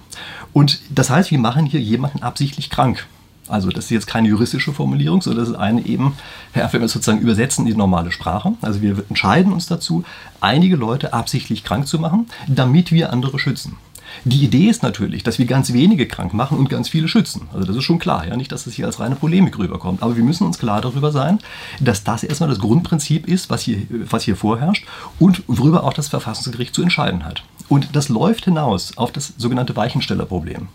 Und 0.53 0.81
das 0.89 1.09
heißt, 1.09 1.31
wir 1.31 1.39
machen 1.39 1.65
hier 1.65 1.81
jemanden 1.81 2.23
absichtlich 2.23 2.69
krank. 2.69 3.07
Also 3.47 3.69
das 3.69 3.85
ist 3.85 3.91
jetzt 3.91 4.07
keine 4.07 4.29
juristische 4.29 4.73
Formulierung, 4.73 5.21
sondern 5.21 5.43
das 5.43 5.49
ist 5.49 5.59
eine 5.59 5.85
eben, 5.85 6.13
ja, 6.53 6.71
wenn 6.71 6.81
wir 6.81 6.85
es 6.85 6.91
sozusagen 6.91 7.19
übersetzen 7.19 7.65
in 7.65 7.71
die 7.71 7.77
normale 7.77 8.11
Sprache. 8.11 8.53
Also 8.61 8.81
wir 8.81 9.03
entscheiden 9.09 9.51
uns 9.51 9.65
dazu, 9.65 10.03
einige 10.39 10.75
Leute 10.75 11.13
absichtlich 11.13 11.63
krank 11.63 11.87
zu 11.87 11.99
machen, 11.99 12.27
damit 12.47 12.91
wir 12.91 13.11
andere 13.11 13.39
schützen. 13.39 13.77
Die 14.25 14.43
Idee 14.43 14.67
ist 14.67 14.83
natürlich, 14.83 15.23
dass 15.23 15.39
wir 15.39 15.45
ganz 15.45 15.73
wenige 15.73 16.07
krank 16.07 16.33
machen 16.33 16.57
und 16.57 16.69
ganz 16.69 16.89
viele 16.89 17.07
schützen. 17.07 17.47
Also 17.53 17.65
das 17.65 17.75
ist 17.75 17.83
schon 17.83 17.99
klar, 17.99 18.27
ja, 18.27 18.35
nicht, 18.35 18.51
dass 18.51 18.65
das 18.65 18.73
hier 18.73 18.85
als 18.85 18.99
reine 18.99 19.15
Polemik 19.15 19.57
rüberkommt. 19.57 20.03
Aber 20.03 20.15
wir 20.15 20.23
müssen 20.23 20.45
uns 20.45 20.59
klar 20.59 20.81
darüber 20.81 21.11
sein, 21.11 21.39
dass 21.79 22.03
das 22.03 22.23
erstmal 22.23 22.49
das 22.49 22.59
Grundprinzip 22.59 23.27
ist, 23.27 23.49
was 23.49 23.61
hier, 23.61 23.81
was 23.89 24.23
hier 24.23 24.35
vorherrscht 24.35 24.85
und 25.19 25.43
worüber 25.47 25.83
auch 25.83 25.93
das 25.93 26.07
Verfassungsgericht 26.07 26.73
zu 26.73 26.81
entscheiden 26.81 27.25
hat. 27.25 27.43
Und 27.67 27.95
das 27.95 28.09
läuft 28.09 28.45
hinaus 28.45 28.97
auf 28.97 29.11
das 29.11 29.33
sogenannte 29.37 29.75
Weichenstellerproblem. 29.75 30.67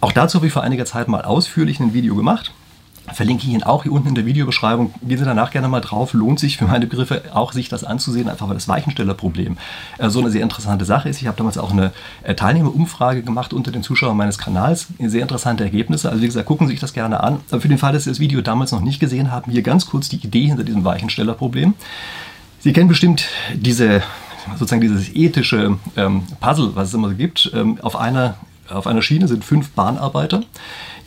Auch 0.00 0.12
dazu 0.12 0.38
habe 0.38 0.46
ich 0.46 0.52
vor 0.52 0.62
einiger 0.62 0.84
Zeit 0.84 1.08
mal 1.08 1.22
ausführlich 1.22 1.80
ein 1.80 1.94
Video 1.94 2.14
gemacht. 2.14 2.52
Verlinke 3.12 3.44
ich 3.46 3.52
Ihnen 3.52 3.62
auch 3.62 3.84
hier 3.84 3.92
unten 3.92 4.08
in 4.08 4.14
der 4.14 4.26
Videobeschreibung. 4.26 4.92
Gehen 5.02 5.18
Sie 5.18 5.24
danach 5.24 5.50
gerne 5.50 5.68
mal 5.68 5.80
drauf. 5.80 6.12
Lohnt 6.12 6.38
sich 6.38 6.56
für 6.56 6.66
meine 6.66 6.86
Begriffe 6.86 7.22
auch, 7.32 7.52
sich 7.52 7.68
das 7.68 7.84
anzusehen, 7.84 8.28
einfach 8.28 8.48
weil 8.48 8.54
das 8.54 8.68
Weichenstellerproblem 8.68 9.56
äh, 9.98 10.08
so 10.08 10.20
eine 10.20 10.30
sehr 10.30 10.42
interessante 10.42 10.84
Sache 10.84 11.08
ist. 11.08 11.20
Ich 11.20 11.26
habe 11.26 11.36
damals 11.36 11.58
auch 11.58 11.70
eine 11.70 11.92
äh, 12.22 12.34
Teilnehmerumfrage 12.34 13.22
gemacht 13.22 13.52
unter 13.52 13.70
den 13.70 13.82
Zuschauern 13.82 14.16
meines 14.16 14.38
Kanals. 14.38 14.88
Sehr 14.98 15.22
interessante 15.22 15.64
Ergebnisse. 15.64 16.10
Also 16.10 16.22
wie 16.22 16.26
gesagt, 16.26 16.46
gucken 16.46 16.66
Sie 16.66 16.72
sich 16.72 16.80
das 16.80 16.92
gerne 16.92 17.22
an. 17.22 17.40
Aber 17.50 17.60
für 17.60 17.68
den 17.68 17.78
Fall, 17.78 17.92
dass 17.92 18.04
Sie 18.04 18.10
das 18.10 18.20
Video 18.20 18.40
damals 18.40 18.72
noch 18.72 18.80
nicht 18.80 19.00
gesehen 19.00 19.30
haben, 19.30 19.52
hier 19.52 19.62
ganz 19.62 19.86
kurz 19.86 20.08
die 20.08 20.16
Idee 20.16 20.46
hinter 20.46 20.64
diesem 20.64 20.84
Weichenstellerproblem. 20.84 21.74
Sie 22.60 22.72
kennen 22.72 22.88
bestimmt 22.88 23.26
diese, 23.54 24.02
sozusagen 24.52 24.80
dieses 24.80 25.14
ethische 25.14 25.78
ähm, 25.96 26.24
Puzzle, 26.40 26.72
was 26.74 26.88
es 26.88 26.94
immer 26.94 27.08
so 27.10 27.14
gibt. 27.14 27.50
Ähm, 27.54 27.78
auf 27.82 27.96
einer 27.96 28.34
auf 28.68 28.86
einer 28.86 29.02
Schiene 29.02 29.28
sind 29.28 29.44
fünf 29.44 29.70
Bahnarbeiter. 29.70 30.42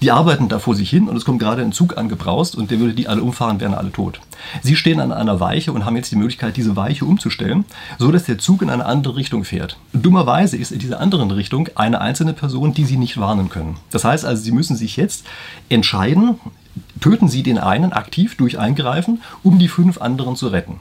Die 0.01 0.11
arbeiten 0.11 0.47
da 0.47 0.59
vor 0.59 0.75
sich 0.75 0.89
hin 0.89 1.09
und 1.09 1.17
es 1.17 1.25
kommt 1.25 1.39
gerade 1.39 1.61
ein 1.61 1.73
Zug 1.73 1.97
angebraust 1.97 2.55
und 2.55 2.71
der 2.71 2.79
würde 2.79 2.93
die 2.93 3.09
alle 3.09 3.21
umfahren, 3.21 3.59
wären 3.59 3.73
alle 3.73 3.91
tot. 3.91 4.21
Sie 4.61 4.77
stehen 4.77 5.01
an 5.01 5.11
einer 5.11 5.41
Weiche 5.41 5.73
und 5.73 5.83
haben 5.83 5.97
jetzt 5.97 6.11
die 6.11 6.15
Möglichkeit, 6.15 6.55
diese 6.55 6.77
Weiche 6.77 7.03
umzustellen, 7.03 7.65
so 7.97 8.09
dass 8.11 8.23
der 8.23 8.37
Zug 8.37 8.61
in 8.61 8.69
eine 8.69 8.85
andere 8.85 9.17
Richtung 9.17 9.43
fährt. 9.43 9.77
Dummerweise 9.91 10.55
ist 10.55 10.71
in 10.71 10.79
dieser 10.79 11.01
anderen 11.01 11.31
Richtung 11.31 11.67
eine 11.75 11.99
einzelne 11.99 12.33
Person, 12.33 12.73
die 12.73 12.85
sie 12.85 12.97
nicht 12.97 13.19
warnen 13.19 13.49
können. 13.49 13.75
Das 13.91 14.05
heißt 14.05 14.23
also, 14.23 14.41
sie 14.41 14.53
müssen 14.53 14.77
sich 14.77 14.95
jetzt 14.95 15.25
entscheiden, 15.67 16.39
töten 17.01 17.27
sie 17.27 17.43
den 17.43 17.57
einen 17.57 17.91
aktiv 17.91 18.37
durch 18.37 18.57
Eingreifen, 18.57 19.21
um 19.43 19.59
die 19.59 19.67
fünf 19.67 19.99
anderen 19.99 20.37
zu 20.37 20.47
retten. 20.47 20.79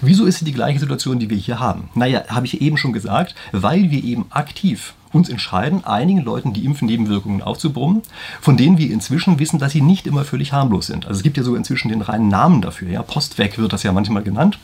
Wieso 0.00 0.24
ist 0.24 0.46
die 0.46 0.52
gleiche 0.52 0.78
Situation, 0.78 1.18
die 1.18 1.30
wir 1.30 1.36
hier 1.36 1.60
haben? 1.60 1.88
Naja, 1.94 2.24
habe 2.28 2.46
ich 2.46 2.60
eben 2.60 2.76
schon 2.76 2.92
gesagt, 2.92 3.34
weil 3.52 3.90
wir 3.90 4.02
eben 4.02 4.26
aktiv 4.30 4.94
uns 5.12 5.28
entscheiden, 5.28 5.84
einigen 5.84 6.22
Leuten 6.22 6.52
die 6.52 6.64
Impfnebenwirkungen 6.64 7.42
aufzubrummen, 7.42 8.02
von 8.40 8.56
denen 8.56 8.78
wir 8.78 8.90
inzwischen 8.90 9.38
wissen, 9.38 9.58
dass 9.58 9.72
sie 9.72 9.82
nicht 9.82 10.06
immer 10.06 10.24
völlig 10.24 10.52
harmlos 10.52 10.86
sind. 10.86 11.06
Also 11.06 11.18
es 11.18 11.22
gibt 11.22 11.36
ja 11.36 11.42
sogar 11.42 11.58
inzwischen 11.58 11.90
den 11.90 12.00
reinen 12.00 12.28
Namen 12.28 12.62
dafür. 12.62 12.88
Ja? 12.88 13.02
Postweg 13.02 13.58
wird 13.58 13.72
das 13.72 13.82
ja 13.82 13.92
manchmal 13.92 14.22
genannt 14.22 14.58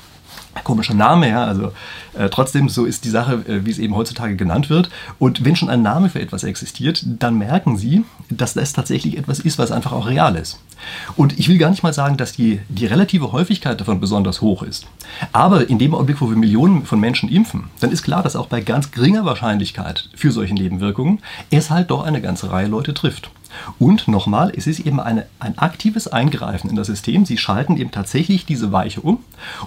komischer 0.65 0.95
Name, 0.95 1.29
ja, 1.29 1.45
also 1.45 1.73
äh, 2.15 2.29
trotzdem 2.29 2.69
so 2.69 2.85
ist 2.85 3.05
die 3.05 3.11
Sache, 3.11 3.45
äh, 3.47 3.65
wie 3.65 3.71
es 3.71 3.79
eben 3.79 3.95
heutzutage 3.95 4.37
genannt 4.37 4.71
wird. 4.71 4.91
Und 5.19 5.45
wenn 5.45 5.57
schon 5.57 5.71
ein 5.71 5.83
Name 5.83 6.09
für 6.09 6.21
etwas 6.21 6.45
existiert, 6.45 7.05
dann 7.07 7.39
merken 7.39 7.77
Sie, 7.77 8.05
dass 8.31 8.55
das 8.55 8.73
tatsächlich 8.73 9.17
etwas 9.17 9.41
ist, 9.41 9.59
was 9.59 9.73
einfach 9.73 9.93
auch 9.93 10.07
real 10.07 10.37
ist. 10.37 10.61
Und 11.17 11.39
ich 11.39 11.49
will 11.49 11.59
gar 11.59 11.71
nicht 11.71 11.83
mal 11.83 11.93
sagen, 11.93 12.17
dass 12.17 12.33
die, 12.33 12.61
die 12.69 12.87
relative 12.87 13.33
Häufigkeit 13.33 13.81
davon 13.81 14.01
besonders 14.01 14.41
hoch 14.41 14.63
ist. 14.63 14.87
Aber 15.33 15.69
in 15.69 15.79
dem 15.79 15.95
Augenblick, 15.95 16.21
wo 16.21 16.29
wir 16.31 16.37
Millionen 16.37 16.85
von 16.85 17.01
Menschen 17.01 17.29
impfen, 17.29 17.65
dann 17.81 17.91
ist 17.91 18.03
klar, 18.03 18.23
dass 18.23 18.37
auch 18.37 18.47
bei 18.47 18.61
ganz 18.61 18.91
geringer 18.91 19.25
Wahrscheinlichkeit 19.25 20.09
für 20.15 20.31
solche 20.31 20.55
Nebenwirkungen 20.55 21.21
es 21.51 21.71
halt 21.71 21.91
doch 21.91 22.05
eine 22.05 22.21
ganze 22.21 22.51
Reihe 22.51 22.69
Leute 22.69 22.95
trifft. 22.95 23.31
Und 23.79 24.09
nochmal, 24.09 24.53
es 24.57 24.67
ist 24.67 24.81
eben 24.81 25.01
eine, 25.01 25.27
ein 25.39 25.59
aktives 25.59 26.09
Eingreifen 26.09 26.71
in 26.71 26.77
das 26.77 26.87
System. 26.87 27.25
Sie 27.25 27.39
schalten 27.39 27.77
eben 27.77 27.91
tatsächlich 27.91 28.47
diese 28.47 28.73
Weiche 28.73 29.01
um. 29.01 29.19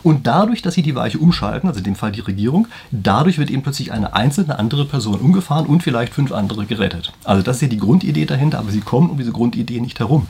Und 0.04 0.28
dadurch, 0.28 0.62
dass 0.62 0.74
sie 0.74 0.84
die 0.84 0.96
Weiche 0.96 1.18
umschalten, 1.18 1.68
also 1.68 1.80
in 1.80 1.86
dem 1.86 1.96
Fall 1.96 2.12
die 2.12 2.22
Regierung, 2.22 2.68
dadurch 2.92 3.38
wird 3.38 3.50
eben 3.50 3.64
plötzlich 3.64 3.92
eine 3.92 4.14
einzelne 4.14 4.60
andere 4.60 4.86
Person 4.86 5.20
umgefahren 5.20 5.66
und 5.66 5.84
vielleicht 5.84 6.14
fünf 6.14 6.32
andere 6.32 6.66
gerettet. 6.66 7.14
Also 7.24 7.44
das 7.44 7.58
ist 7.58 7.62
ja 7.64 7.68
die 7.68 7.78
Grundidee 7.78 8.26
dahinter, 8.26 8.60
aber 8.60 8.72
sie 8.72 8.82
kommen 8.82 9.10
um 9.10 9.18
diese 9.18 9.32
Grundidee 9.32 9.80
nicht 9.80 10.00
herum. 10.00 10.28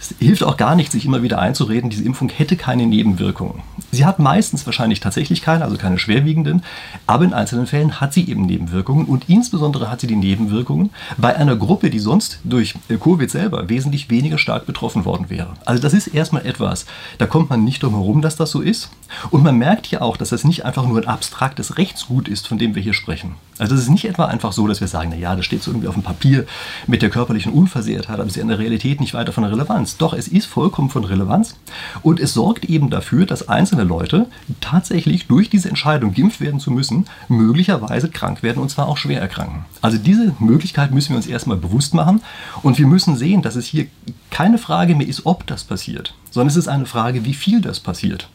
Es 0.00 0.14
hilft 0.18 0.44
auch 0.44 0.58
gar 0.58 0.74
nicht, 0.74 0.92
sich 0.92 1.06
immer 1.06 1.22
wieder 1.22 1.38
einzureden, 1.38 1.88
diese 1.88 2.04
Impfung 2.04 2.28
hätte 2.28 2.56
keine 2.56 2.86
Nebenwirkungen. 2.86 3.62
Sie 3.90 4.04
hat 4.04 4.18
meistens 4.18 4.66
wahrscheinlich 4.66 5.00
tatsächlich 5.00 5.40
keine, 5.40 5.64
also 5.64 5.78
keine 5.78 5.98
schwerwiegenden, 5.98 6.62
aber 7.06 7.24
in 7.24 7.32
einzelnen 7.32 7.66
Fällen 7.66 8.02
hat 8.02 8.12
sie 8.12 8.28
eben 8.28 8.44
Nebenwirkungen 8.44 9.06
und 9.06 9.28
insbesondere 9.28 9.90
hat 9.90 10.00
sie 10.00 10.06
die 10.06 10.16
Nebenwirkungen 10.16 10.90
bei 11.16 11.34
einer 11.34 11.56
Gruppe, 11.56 11.88
die 11.88 12.00
sonst 12.00 12.40
durch 12.44 12.74
Covid 12.98 13.30
selber 13.30 13.68
wesentlich 13.68 14.10
weniger 14.10 14.38
stark 14.38 14.66
betroffen 14.66 15.04
worden 15.04 15.30
wäre. 15.30 15.54
Also 15.64 15.82
das 15.82 15.94
ist 15.94 16.08
erstmal 16.08 16.46
etwas, 16.46 16.86
da 17.18 17.26
kommt 17.26 17.50
man 17.50 17.64
nicht 17.64 17.82
drum 17.82 17.94
herum, 17.94 18.22
dass 18.22 18.36
das 18.36 18.50
so 18.50 18.60
ist. 18.60 18.90
Und 19.30 19.42
man 19.42 19.56
merkt 19.56 19.86
ja 19.88 20.00
auch, 20.00 20.16
dass 20.16 20.30
das 20.30 20.44
nicht 20.44 20.64
einfach 20.64 20.86
nur 20.86 20.98
ein 20.98 21.08
abstraktes 21.08 21.78
Rechtsgut 21.78 22.28
ist, 22.28 22.48
von 22.48 22.58
dem 22.58 22.74
wir 22.74 22.82
hier 22.82 22.94
sprechen. 22.94 23.34
Also 23.58 23.74
es 23.76 23.82
ist 23.82 23.90
nicht 23.90 24.04
etwa 24.04 24.24
einfach 24.24 24.52
so, 24.52 24.66
dass 24.66 24.80
wir 24.80 24.88
sagen, 24.88 25.10
naja, 25.10 25.36
das 25.36 25.44
steht 25.44 25.62
so 25.62 25.70
irgendwie 25.70 25.86
auf 25.86 25.94
dem 25.94 26.02
Papier 26.02 26.44
mit 26.88 27.02
der 27.02 27.10
körperlichen 27.10 27.52
Unversehrtheit, 27.52 28.18
aber 28.18 28.26
es 28.26 28.36
ist 28.36 28.42
in 28.42 28.48
der 28.48 28.58
Realität 28.58 29.00
nicht 29.00 29.14
weiter 29.14 29.32
von 29.32 29.44
Relevanz. 29.44 29.96
Doch, 29.96 30.12
es 30.12 30.26
ist 30.26 30.46
vollkommen 30.46 30.90
von 30.90 31.04
Relevanz 31.04 31.56
und 32.02 32.18
es 32.18 32.34
sorgt 32.34 32.64
eben 32.64 32.90
dafür, 32.90 33.26
dass 33.26 33.48
einzelne 33.48 33.84
Leute 33.84 34.26
tatsächlich 34.60 35.28
durch 35.28 35.50
diese 35.50 35.68
Entscheidung, 35.68 36.14
geimpft 36.14 36.40
werden 36.40 36.58
zu 36.58 36.72
müssen, 36.72 37.06
möglicherweise 37.28 38.08
krank 38.08 38.42
werden 38.42 38.60
und 38.60 38.70
zwar 38.70 38.88
auch 38.88 38.96
schwer 38.96 39.20
erkranken. 39.20 39.64
Also 39.82 39.98
diese 39.98 40.34
Möglichkeit 40.40 40.90
müssen 40.90 41.10
wir 41.10 41.16
uns 41.16 41.26
erstmal 41.26 41.56
bewusst 41.56 41.94
machen 41.94 42.22
und 42.62 42.78
wir 42.78 42.83
müssen 42.86 43.16
sehen, 43.16 43.42
dass 43.42 43.56
es 43.56 43.66
hier 43.66 43.86
keine 44.30 44.58
Frage 44.58 44.94
mehr 44.94 45.06
ist, 45.06 45.26
ob 45.26 45.46
das 45.46 45.64
passiert, 45.64 46.14
sondern 46.30 46.48
es 46.48 46.56
ist 46.56 46.68
eine 46.68 46.86
Frage, 46.86 47.24
wie 47.24 47.34
viel 47.34 47.60
das 47.60 47.80
passiert. 47.80 48.28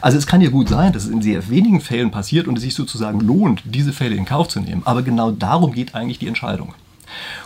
Also 0.00 0.18
es 0.18 0.26
kann 0.26 0.40
ja 0.40 0.50
gut 0.50 0.68
sein, 0.68 0.92
dass 0.92 1.04
es 1.04 1.10
in 1.10 1.22
sehr 1.22 1.48
wenigen 1.48 1.80
Fällen 1.80 2.10
passiert 2.10 2.48
und 2.48 2.56
es 2.56 2.62
sich 2.62 2.74
sozusagen 2.74 3.20
lohnt, 3.20 3.62
diese 3.64 3.92
Fälle 3.92 4.16
in 4.16 4.24
Kauf 4.24 4.48
zu 4.48 4.60
nehmen. 4.60 4.82
Aber 4.84 5.02
genau 5.02 5.30
darum 5.30 5.72
geht 5.72 5.94
eigentlich 5.94 6.18
die 6.18 6.28
Entscheidung. 6.28 6.74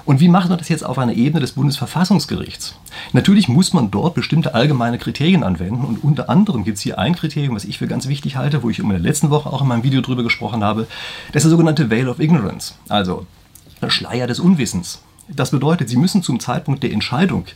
Und 0.05 0.21
wie 0.21 0.29
macht 0.29 0.51
man 0.51 0.59
das 0.59 0.69
jetzt 0.69 0.85
auf 0.85 0.99
einer 0.99 1.15
Ebene 1.15 1.41
des 1.41 1.53
Bundesverfassungsgerichts? 1.53 2.77
Natürlich 3.13 3.49
muss 3.49 3.73
man 3.73 3.91
dort 3.91 4.15
bestimmte 4.15 4.55
allgemeine 4.55 4.99
Kriterien 4.99 5.43
anwenden 5.43 5.85
und 5.85 6.05
unter 6.05 6.29
anderem 6.29 6.65
gibt 6.65 6.77
es 6.77 6.83
hier 6.83 6.99
ein 6.99 7.15
Kriterium, 7.15 7.57
was 7.57 7.65
ich 7.65 7.79
für 7.79 7.87
ganz 7.87 8.07
wichtig 8.07 8.37
halte, 8.37 8.63
wo 8.63 8.71
ich 8.71 8.79
in 8.79 8.89
der 8.89 8.99
letzten 8.99 9.31
Woche 9.31 9.51
auch 9.51 9.63
in 9.63 9.69
meinem 9.69 9.83
Video 9.83 10.03
drüber 10.03 10.23
gesprochen 10.23 10.63
habe. 10.63 10.87
Das 11.33 11.41
ist 11.41 11.45
der 11.45 11.51
sogenannte 11.51 11.91
Veil 11.91 12.09
of 12.09 12.21
Ignorance, 12.21 12.75
also 12.89 13.27
der 13.81 13.91
Schleier 13.91 14.27
des 14.27 14.41
Unwissens. 14.41 15.03
Das 15.29 15.51
bedeutet, 15.51 15.89
Sie 15.89 15.97
müssen 15.97 16.23
zum 16.23 16.41
Zeitpunkt 16.41 16.83
der 16.83 16.93
Entscheidung 16.93 17.47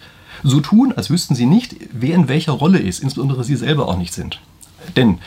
so 0.43 0.61
tun, 0.61 0.93
als 0.93 1.11
wüssten 1.11 1.35
sie 1.35 1.47
nicht, 1.47 1.77
wer 1.93 2.15
in 2.15 2.29
welcher 2.29 2.53
Rolle 2.53 2.79
ist, 2.79 3.01
insbesondere 3.01 3.45
sie 3.45 3.57
selber 3.57 3.89
auch 3.89 3.99
nicht 3.99 4.15
sind. 4.15 4.41
Denn 4.97 5.19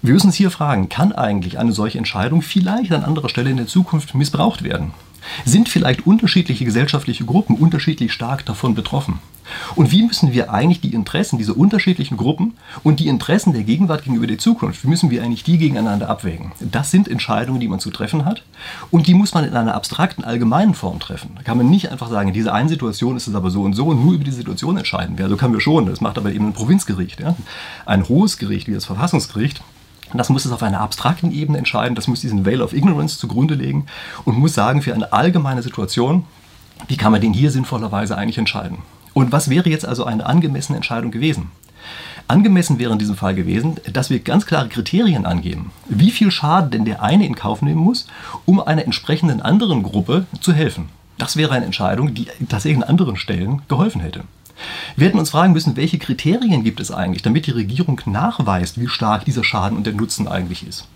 wir 0.00 0.12
müssen 0.12 0.28
uns 0.28 0.36
hier 0.36 0.50
fragen, 0.50 0.88
kann 0.88 1.12
eigentlich 1.12 1.58
eine 1.58 1.72
solche 1.72 1.98
Entscheidung 1.98 2.42
vielleicht 2.42 2.92
an 2.92 3.02
anderer 3.02 3.28
Stelle 3.28 3.50
in 3.50 3.56
der 3.56 3.66
Zukunft 3.66 4.14
missbraucht 4.14 4.62
werden? 4.62 4.92
Sind 5.44 5.68
vielleicht 5.68 6.06
unterschiedliche 6.06 6.64
gesellschaftliche 6.64 7.24
Gruppen 7.24 7.56
unterschiedlich 7.56 8.12
stark 8.12 8.44
davon 8.46 8.74
betroffen? 8.74 9.20
Und 9.74 9.90
wie 9.92 10.02
müssen 10.02 10.32
wir 10.32 10.52
eigentlich 10.52 10.80
die 10.80 10.94
Interessen 10.94 11.38
dieser 11.38 11.56
unterschiedlichen 11.56 12.16
Gruppen 12.16 12.54
und 12.82 13.00
die 13.00 13.08
Interessen 13.08 13.52
der 13.52 13.62
Gegenwart 13.62 14.04
gegenüber 14.04 14.26
der 14.26 14.38
Zukunft, 14.38 14.84
wie 14.84 14.88
müssen 14.88 15.10
wir 15.10 15.22
eigentlich 15.22 15.44
die 15.44 15.58
gegeneinander 15.58 16.08
abwägen? 16.08 16.52
Das 16.60 16.90
sind 16.90 17.08
Entscheidungen, 17.08 17.60
die 17.60 17.68
man 17.68 17.80
zu 17.80 17.90
treffen 17.90 18.24
hat 18.24 18.42
und 18.90 19.06
die 19.06 19.14
muss 19.14 19.34
man 19.34 19.44
in 19.44 19.54
einer 19.54 19.74
abstrakten, 19.74 20.24
allgemeinen 20.24 20.74
Form 20.74 21.00
treffen. 21.00 21.30
Da 21.36 21.42
kann 21.42 21.56
man 21.56 21.70
nicht 21.70 21.90
einfach 21.90 22.10
sagen, 22.10 22.28
in 22.28 22.34
dieser 22.34 22.54
einen 22.54 22.68
Situation 22.68 23.16
ist 23.16 23.26
es 23.26 23.34
aber 23.34 23.50
so 23.50 23.62
und 23.62 23.74
so 23.74 23.86
und 23.86 24.04
nur 24.04 24.14
über 24.14 24.24
die 24.24 24.30
Situation 24.30 24.76
entscheiden. 24.76 25.16
Ja, 25.18 25.28
so 25.28 25.36
können 25.36 25.54
wir 25.54 25.60
schon, 25.60 25.86
das 25.86 26.00
macht 26.00 26.18
aber 26.18 26.32
eben 26.32 26.48
ein 26.48 26.52
Provinzgericht, 26.52 27.20
ja? 27.20 27.34
ein 27.86 28.08
hohes 28.08 28.38
Gericht 28.38 28.68
wie 28.68 28.74
das 28.74 28.84
Verfassungsgericht. 28.84 29.62
Das 30.14 30.28
muss 30.30 30.44
es 30.44 30.52
auf 30.52 30.62
einer 30.62 30.80
abstrakten 30.80 31.32
Ebene 31.32 31.58
entscheiden, 31.58 31.94
das 31.94 32.08
muss 32.08 32.20
diesen 32.20 32.46
Veil 32.46 32.62
of 32.62 32.72
Ignorance 32.72 33.18
zugrunde 33.18 33.54
legen 33.54 33.86
und 34.24 34.38
muss 34.38 34.54
sagen, 34.54 34.82
für 34.82 34.94
eine 34.94 35.12
allgemeine 35.12 35.62
Situation, 35.62 36.24
wie 36.86 36.96
kann 36.96 37.12
man 37.12 37.20
den 37.20 37.34
hier 37.34 37.50
sinnvollerweise 37.50 38.16
eigentlich 38.16 38.38
entscheiden? 38.38 38.78
Und 39.14 39.32
was 39.32 39.50
wäre 39.50 39.68
jetzt 39.68 39.86
also 39.86 40.04
eine 40.04 40.26
angemessene 40.26 40.76
Entscheidung 40.76 41.10
gewesen? 41.10 41.50
Angemessen 42.28 42.78
wäre 42.78 42.92
in 42.92 42.98
diesem 42.98 43.16
Fall 43.16 43.34
gewesen, 43.34 43.76
dass 43.92 44.10
wir 44.10 44.20
ganz 44.20 44.44
klare 44.44 44.68
Kriterien 44.68 45.24
angeben, 45.24 45.72
wie 45.88 46.10
viel 46.10 46.30
Schaden 46.30 46.70
denn 46.70 46.84
der 46.84 47.02
eine 47.02 47.26
in 47.26 47.34
Kauf 47.34 47.62
nehmen 47.62 47.80
muss, 47.80 48.06
um 48.44 48.60
einer 48.60 48.84
entsprechenden 48.84 49.40
anderen 49.40 49.82
Gruppe 49.82 50.26
zu 50.40 50.52
helfen. 50.52 50.90
Das 51.16 51.36
wäre 51.36 51.52
eine 51.52 51.64
Entscheidung, 51.64 52.14
die 52.14 52.28
tatsächlich 52.48 52.82
an 52.82 52.88
anderen 52.88 53.16
Stellen 53.16 53.62
geholfen 53.68 54.00
hätte. 54.00 54.24
Wir 54.96 55.06
hätten 55.06 55.18
uns 55.18 55.30
fragen 55.30 55.52
müssen, 55.52 55.76
welche 55.76 55.98
Kriterien 55.98 56.64
gibt 56.64 56.80
es 56.80 56.90
eigentlich, 56.90 57.22
damit 57.22 57.46
die 57.46 57.52
Regierung 57.52 58.00
nachweist, 58.06 58.80
wie 58.80 58.88
stark 58.88 59.24
dieser 59.24 59.44
Schaden 59.44 59.76
und 59.76 59.86
der 59.86 59.94
Nutzen 59.94 60.28
eigentlich 60.28 60.66
ist. 60.66 60.86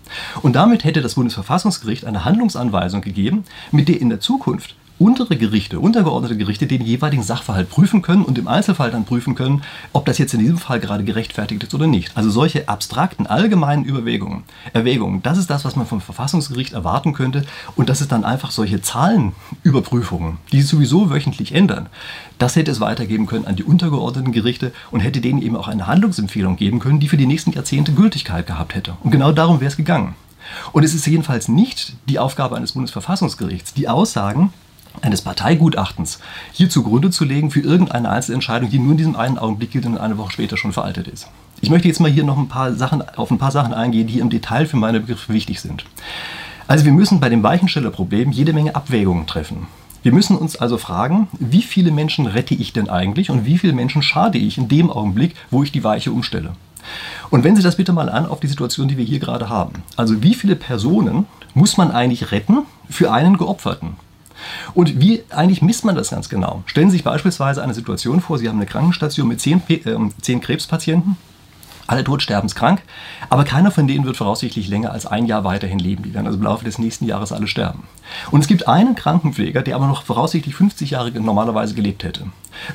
Und 0.41 0.55
damit 0.55 0.83
hätte 0.83 1.01
das 1.01 1.15
Bundesverfassungsgericht 1.15 2.05
eine 2.05 2.25
Handlungsanweisung 2.25 3.01
gegeben, 3.01 3.45
mit 3.71 3.87
der 3.87 4.01
in 4.01 4.09
der 4.09 4.19
Zukunft 4.19 4.75
untere 4.99 5.35
Gerichte, 5.35 5.79
untergeordnete 5.79 6.37
Gerichte 6.37 6.67
den 6.67 6.81
jeweiligen 6.81 7.23
Sachverhalt 7.23 7.69
prüfen 7.69 8.01
können 8.01 8.23
und 8.23 8.37
im 8.37 8.47
Einzelfall 8.47 8.91
dann 8.91 9.05
prüfen 9.05 9.35
können, 9.35 9.63
ob 9.91 10.05
das 10.05 10.17
jetzt 10.17 10.33
in 10.33 10.39
diesem 10.39 10.57
Fall 10.57 10.79
gerade 10.79 11.03
gerechtfertigt 11.03 11.63
ist 11.63 11.73
oder 11.73 11.87
nicht. 11.87 12.15
Also 12.15 12.29
solche 12.29 12.69
abstrakten, 12.69 13.27
allgemeinen 13.27 13.85
Überwägungen, 13.85 14.43
Erwägungen, 14.71 15.21
das 15.23 15.37
ist 15.37 15.49
das, 15.49 15.65
was 15.65 15.75
man 15.75 15.87
vom 15.87 16.01
Verfassungsgericht 16.01 16.73
erwarten 16.73 17.13
könnte 17.13 17.45
und 17.75 17.89
das 17.89 18.01
ist 18.01 18.11
dann 18.11 18.23
einfach 18.23 18.51
solche 18.51 18.81
Zahlenüberprüfungen, 18.81 20.37
die 20.51 20.61
sich 20.61 20.69
sowieso 20.69 21.09
wöchentlich 21.09 21.53
ändern. 21.53 21.89
Das 22.37 22.55
hätte 22.55 22.71
es 22.71 22.79
weitergeben 22.79 23.25
können 23.25 23.45
an 23.45 23.55
die 23.55 23.63
untergeordneten 23.63 24.31
Gerichte 24.31 24.71
und 24.91 24.99
hätte 24.99 25.21
denen 25.21 25.41
eben 25.41 25.55
auch 25.55 25.67
eine 25.67 25.87
Handlungsempfehlung 25.87 26.55
geben 26.55 26.79
können, 26.79 26.99
die 26.99 27.09
für 27.09 27.17
die 27.17 27.27
nächsten 27.27 27.51
Jahrzehnte 27.51 27.93
Gültigkeit 27.93 28.47
gehabt 28.47 28.75
hätte. 28.75 28.95
Und 29.03 29.11
genau 29.11 29.31
darum 29.31 29.59
wäre 29.59 29.69
es 29.69 29.77
gegangen. 29.77 30.15
Und 30.71 30.83
es 30.83 30.93
ist 30.93 31.07
jedenfalls 31.07 31.47
nicht 31.47 31.93
die 32.07 32.19
Aufgabe 32.19 32.55
eines 32.55 32.73
Bundesverfassungsgerichts, 32.73 33.73
die 33.73 33.87
Aussagen 33.87 34.53
eines 35.01 35.21
Parteigutachtens 35.21 36.19
hier 36.51 36.69
zugrunde 36.69 37.09
zu 37.09 37.25
legen 37.25 37.51
für 37.51 37.61
irgendeine 37.61 38.09
Einzelentscheidung, 38.09 38.69
die 38.69 38.79
nur 38.79 38.91
in 38.91 38.97
diesem 38.97 39.15
einen 39.15 39.37
Augenblick 39.37 39.71
gilt 39.71 39.85
und 39.85 39.97
eine 39.97 40.17
Woche 40.17 40.31
später 40.31 40.57
schon 40.57 40.73
veraltet 40.73 41.07
ist. 41.07 41.27
Ich 41.61 41.69
möchte 41.69 41.87
jetzt 41.87 41.99
mal 41.99 42.11
hier 42.11 42.23
noch 42.23 42.37
ein 42.37 42.49
paar 42.49 42.73
Sachen, 42.73 43.01
auf 43.15 43.31
ein 43.31 43.37
paar 43.37 43.51
Sachen 43.51 43.73
eingehen, 43.73 44.07
die 44.07 44.19
im 44.19 44.29
Detail 44.29 44.65
für 44.65 44.77
meine 44.77 44.99
Begriffe 44.99 45.33
wichtig 45.33 45.61
sind. 45.61 45.85
Also 46.67 46.85
wir 46.85 46.91
müssen 46.91 47.19
bei 47.19 47.29
dem 47.29 47.43
Weichenstellerproblem 47.43 48.31
jede 48.31 48.53
Menge 48.53 48.75
Abwägungen 48.75 49.27
treffen. 49.27 49.67
Wir 50.01 50.11
müssen 50.11 50.37
uns 50.37 50.57
also 50.57 50.77
fragen, 50.77 51.29
wie 51.39 51.61
viele 51.61 51.91
Menschen 51.91 52.27
rette 52.27 52.53
ich 52.53 52.73
denn 52.73 52.89
eigentlich 52.89 53.29
und 53.29 53.45
wie 53.45 53.57
viele 53.57 53.71
Menschen 53.71 54.01
schade 54.01 54.37
ich 54.37 54.57
in 54.57 54.67
dem 54.67 54.89
Augenblick, 54.89 55.35
wo 55.49 55.63
ich 55.63 55.71
die 55.71 55.83
Weiche 55.85 56.11
umstelle. 56.11 56.51
Und 57.29 57.45
wenn 57.45 57.55
Sie 57.55 57.63
das 57.63 57.77
bitte 57.77 57.93
mal 57.93 58.09
an 58.09 58.25
auf 58.25 58.41
die 58.41 58.47
Situation, 58.47 58.89
die 58.89 58.97
wir 58.97 59.05
hier 59.05 59.19
gerade 59.19 59.47
haben. 59.47 59.83
Also 59.95 60.21
wie 60.21 60.33
viele 60.33 60.57
Personen 60.57 61.25
muss 61.53 61.77
man 61.77 61.91
eigentlich 61.91 62.31
retten 62.31 62.63
für 62.89 63.13
einen 63.13 63.37
Geopferten? 63.37 63.95
Und 64.73 64.99
wie 64.99 65.23
eigentlich 65.29 65.61
misst 65.61 65.85
man 65.85 65.95
das 65.95 66.09
ganz 66.09 66.29
genau? 66.29 66.63
Stellen 66.65 66.89
Sie 66.89 66.97
sich 66.97 67.03
beispielsweise 67.03 67.63
eine 67.63 67.73
Situation 67.73 68.21
vor, 68.21 68.37
Sie 68.37 68.49
haben 68.49 68.57
eine 68.57 68.65
Krankenstation 68.65 69.27
mit 69.27 69.41
zehn, 69.41 69.61
äh, 69.69 69.97
zehn 70.21 70.41
Krebspatienten 70.41 71.17
alle 71.87 72.03
todsterbenskrank, 72.03 72.81
aber 73.29 73.43
keiner 73.43 73.71
von 73.71 73.87
denen 73.87 74.05
wird 74.05 74.17
voraussichtlich 74.17 74.67
länger 74.67 74.91
als 74.91 75.05
ein 75.05 75.25
Jahr 75.25 75.43
weiterhin 75.43 75.79
leben. 75.79 76.03
Die 76.03 76.13
werden 76.13 76.27
also 76.27 76.37
im 76.37 76.43
Laufe 76.43 76.65
des 76.65 76.79
nächsten 76.79 77.05
Jahres 77.05 77.31
alle 77.31 77.47
sterben. 77.47 77.83
Und 78.31 78.41
es 78.41 78.47
gibt 78.47 78.67
einen 78.67 78.95
Krankenpfleger, 78.95 79.61
der 79.61 79.75
aber 79.75 79.87
noch 79.87 80.03
voraussichtlich 80.03 80.55
50 80.55 80.91
Jahre 80.91 81.11
normalerweise 81.11 81.73
gelebt 81.73 82.03
hätte. 82.03 82.25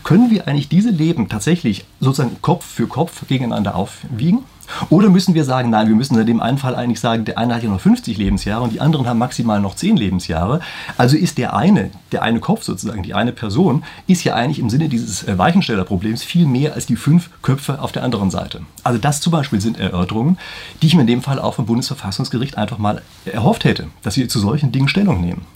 Können 0.04 0.30
wir 0.30 0.46
eigentlich 0.46 0.68
diese 0.68 0.90
Leben 0.90 1.28
tatsächlich 1.28 1.84
sozusagen 2.00 2.42
Kopf 2.42 2.64
für 2.64 2.86
Kopf 2.86 3.26
gegeneinander 3.28 3.76
aufwiegen? 3.76 4.44
Oder 4.90 5.08
müssen 5.10 5.34
wir 5.34 5.44
sagen, 5.44 5.70
nein, 5.70 5.88
wir 5.88 5.94
müssen 5.94 6.18
in 6.18 6.26
dem 6.26 6.40
einen 6.40 6.58
Fall 6.58 6.74
eigentlich 6.74 7.00
sagen, 7.00 7.24
der 7.24 7.38
eine 7.38 7.54
hat 7.54 7.62
ja 7.62 7.68
noch 7.68 7.80
50 7.80 8.16
Lebensjahre 8.16 8.62
und 8.62 8.72
die 8.72 8.80
anderen 8.80 9.06
haben 9.06 9.18
maximal 9.18 9.60
noch 9.60 9.74
10 9.74 9.96
Lebensjahre. 9.96 10.60
Also 10.96 11.16
ist 11.16 11.38
der 11.38 11.54
eine, 11.54 11.90
der 12.12 12.22
eine 12.22 12.40
Kopf 12.40 12.62
sozusagen, 12.62 13.02
die 13.02 13.14
eine 13.14 13.32
Person, 13.32 13.84
ist 14.06 14.24
ja 14.24 14.34
eigentlich 14.34 14.58
im 14.58 14.70
Sinne 14.70 14.88
dieses 14.88 15.24
äh, 15.24 15.38
Weichenstellerproblems 15.38 16.22
viel 16.22 16.46
mehr 16.46 16.74
als 16.74 16.86
die 16.86 16.96
fünf 16.96 17.30
Köpfe 17.42 17.80
auf 17.80 17.92
der 17.92 18.04
anderen 18.04 18.30
Seite. 18.30 18.62
Also 18.84 18.98
das 18.98 19.20
zum 19.20 19.32
Beispiel 19.32 19.60
sind 19.60 19.78
Erörterungen, 19.78 20.38
die 20.82 20.86
ich 20.86 20.94
mir 20.94 21.02
in 21.02 21.06
dem 21.06 21.22
Fall 21.22 21.38
auch 21.38 21.54
vom 21.54 21.66
Bundesverfassungsgericht 21.66 22.56
einfach 22.58 22.78
mal 22.78 23.02
erhofft 23.24 23.64
hätte, 23.64 23.88
dass 24.02 24.14
sie 24.14 24.28
zu 24.28 24.38
solchen 24.38 24.72
Dingen 24.72 24.88
Stellung 24.88 25.20
nehmen. 25.20 25.46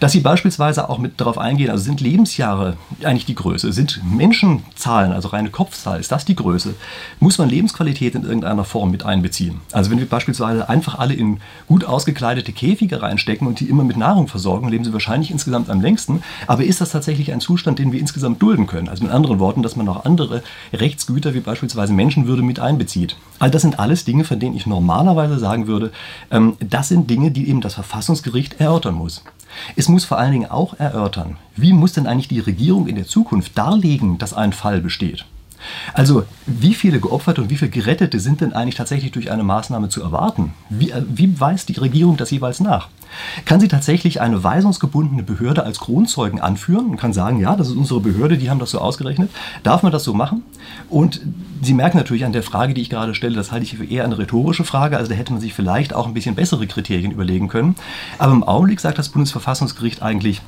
Dass 0.00 0.12
sie 0.12 0.20
beispielsweise 0.20 0.88
auch 0.88 0.98
mit 0.98 1.20
darauf 1.20 1.38
eingehen, 1.38 1.70
also 1.70 1.82
sind 1.82 2.00
Lebensjahre 2.00 2.76
eigentlich 3.04 3.26
die 3.26 3.34
Größe, 3.34 3.72
sind 3.72 4.00
Menschenzahlen, 4.04 5.12
also 5.12 5.28
reine 5.28 5.50
Kopfzahl, 5.50 6.00
ist 6.00 6.12
das 6.12 6.24
die 6.24 6.36
Größe? 6.36 6.74
Muss 7.18 7.38
man 7.38 7.48
Lebensqualität 7.48 8.14
in 8.14 8.24
irgendeiner 8.24 8.64
Form 8.64 8.90
mit 8.90 9.04
einbeziehen? 9.04 9.60
Also 9.72 9.90
wenn 9.90 9.98
wir 9.98 10.08
beispielsweise 10.08 10.68
einfach 10.68 10.98
alle 10.98 11.14
in 11.14 11.40
gut 11.66 11.84
ausgekleidete 11.84 12.52
Käfige 12.52 13.02
reinstecken 13.02 13.46
und 13.46 13.60
die 13.60 13.68
immer 13.68 13.84
mit 13.84 13.96
Nahrung 13.96 14.28
versorgen, 14.28 14.68
leben 14.68 14.84
sie 14.84 14.92
wahrscheinlich 14.92 15.30
insgesamt 15.30 15.70
am 15.70 15.80
längsten. 15.80 16.22
Aber 16.46 16.64
ist 16.64 16.80
das 16.80 16.90
tatsächlich 16.90 17.32
ein 17.32 17.40
Zustand, 17.40 17.78
den 17.78 17.92
wir 17.92 18.00
insgesamt 18.00 18.42
dulden 18.42 18.66
können? 18.66 18.88
Also 18.88 19.04
mit 19.04 19.12
anderen 19.12 19.38
Worten, 19.38 19.62
dass 19.62 19.76
man 19.76 19.86
noch 19.86 20.04
andere 20.04 20.42
Rechtsgüter 20.72 21.34
wie 21.34 21.40
beispielsweise 21.40 21.92
Menschenwürde 21.92 22.42
mit 22.42 22.60
einbezieht. 22.60 23.16
All 23.38 23.50
das 23.50 23.62
sind 23.62 23.78
alles 23.78 24.04
Dinge, 24.04 24.24
von 24.24 24.38
denen 24.38 24.56
ich 24.56 24.66
normalerweise 24.66 25.38
sagen 25.38 25.66
würde, 25.66 25.92
ähm, 26.30 26.56
das 26.60 26.88
sind 26.88 27.10
Dinge, 27.10 27.30
die 27.30 27.48
eben 27.48 27.60
das 27.60 27.74
Verfassungsgericht 27.74 28.60
erörtern 28.60 28.94
muss. 28.94 29.22
Es 29.76 29.88
muss 29.88 30.04
vor 30.04 30.18
allen 30.18 30.32
Dingen 30.32 30.50
auch 30.50 30.78
erörtern, 30.78 31.36
wie 31.56 31.72
muss 31.72 31.92
denn 31.92 32.06
eigentlich 32.06 32.28
die 32.28 32.40
Regierung 32.40 32.86
in 32.86 32.96
der 32.96 33.06
Zukunft 33.06 33.56
darlegen, 33.56 34.18
dass 34.18 34.34
ein 34.34 34.52
Fall 34.52 34.80
besteht. 34.80 35.24
Also, 35.94 36.24
wie 36.46 36.74
viele 36.74 37.00
Geopferte 37.00 37.42
und 37.42 37.50
wie 37.50 37.56
viele 37.56 37.70
Gerettete 37.70 38.20
sind 38.20 38.40
denn 38.40 38.52
eigentlich 38.52 38.76
tatsächlich 38.76 39.12
durch 39.12 39.30
eine 39.30 39.42
Maßnahme 39.42 39.88
zu 39.88 40.02
erwarten? 40.02 40.52
Wie, 40.68 40.90
äh, 40.90 41.02
wie 41.08 41.40
weist 41.40 41.68
die 41.68 41.78
Regierung 41.78 42.16
das 42.16 42.30
jeweils 42.30 42.60
nach? 42.60 42.88
Kann 43.44 43.60
sie 43.60 43.68
tatsächlich 43.68 44.20
eine 44.20 44.42
weisungsgebundene 44.44 45.22
Behörde 45.22 45.64
als 45.64 45.80
Kronzeugen 45.80 46.40
anführen 46.40 46.90
und 46.90 46.96
kann 46.96 47.12
sagen, 47.12 47.40
ja, 47.40 47.56
das 47.56 47.68
ist 47.68 47.76
unsere 47.76 48.00
Behörde, 48.00 48.38
die 48.38 48.50
haben 48.50 48.60
das 48.60 48.70
so 48.70 48.78
ausgerechnet? 48.78 49.30
Darf 49.64 49.82
man 49.82 49.90
das 49.90 50.04
so 50.04 50.14
machen? 50.14 50.42
Und 50.88 51.20
Sie 51.62 51.74
merken 51.74 51.98
natürlich 51.98 52.24
an 52.24 52.32
der 52.32 52.42
Frage, 52.42 52.72
die 52.72 52.80
ich 52.80 52.88
gerade 52.88 53.14
stelle, 53.14 53.36
das 53.36 53.52
halte 53.52 53.64
ich 53.64 53.76
für 53.76 53.84
eher 53.84 54.04
eine 54.04 54.16
rhetorische 54.16 54.64
Frage. 54.64 54.96
Also 54.96 55.10
da 55.10 55.16
hätte 55.16 55.32
man 55.32 55.42
sich 55.42 55.52
vielleicht 55.52 55.92
auch 55.92 56.06
ein 56.06 56.14
bisschen 56.14 56.34
bessere 56.34 56.66
Kriterien 56.66 57.12
überlegen 57.12 57.48
können. 57.48 57.74
Aber 58.16 58.32
im 58.32 58.44
Augenblick 58.44 58.80
sagt 58.80 58.98
das 58.98 59.10
Bundesverfassungsgericht 59.10 60.00
eigentlich, 60.00 60.40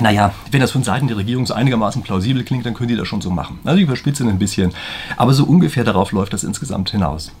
naja, 0.00 0.34
wenn 0.50 0.60
das 0.60 0.70
von 0.70 0.82
Seiten 0.82 1.08
der 1.08 1.16
Regierung 1.16 1.46
so 1.46 1.54
einigermaßen 1.54 2.02
plausibel 2.02 2.44
klingt, 2.44 2.66
dann 2.66 2.74
können 2.74 2.88
die 2.88 2.96
das 2.96 3.08
schon 3.08 3.20
so 3.20 3.30
machen. 3.30 3.58
Also 3.64 3.78
ich 3.78 3.84
überspitze 3.84 4.24
ein 4.24 4.38
bisschen, 4.38 4.72
aber 5.16 5.34
so 5.34 5.44
ungefähr 5.44 5.84
darauf 5.84 6.12
läuft 6.12 6.32
das 6.32 6.44
insgesamt 6.44 6.90
hinaus. 6.90 7.32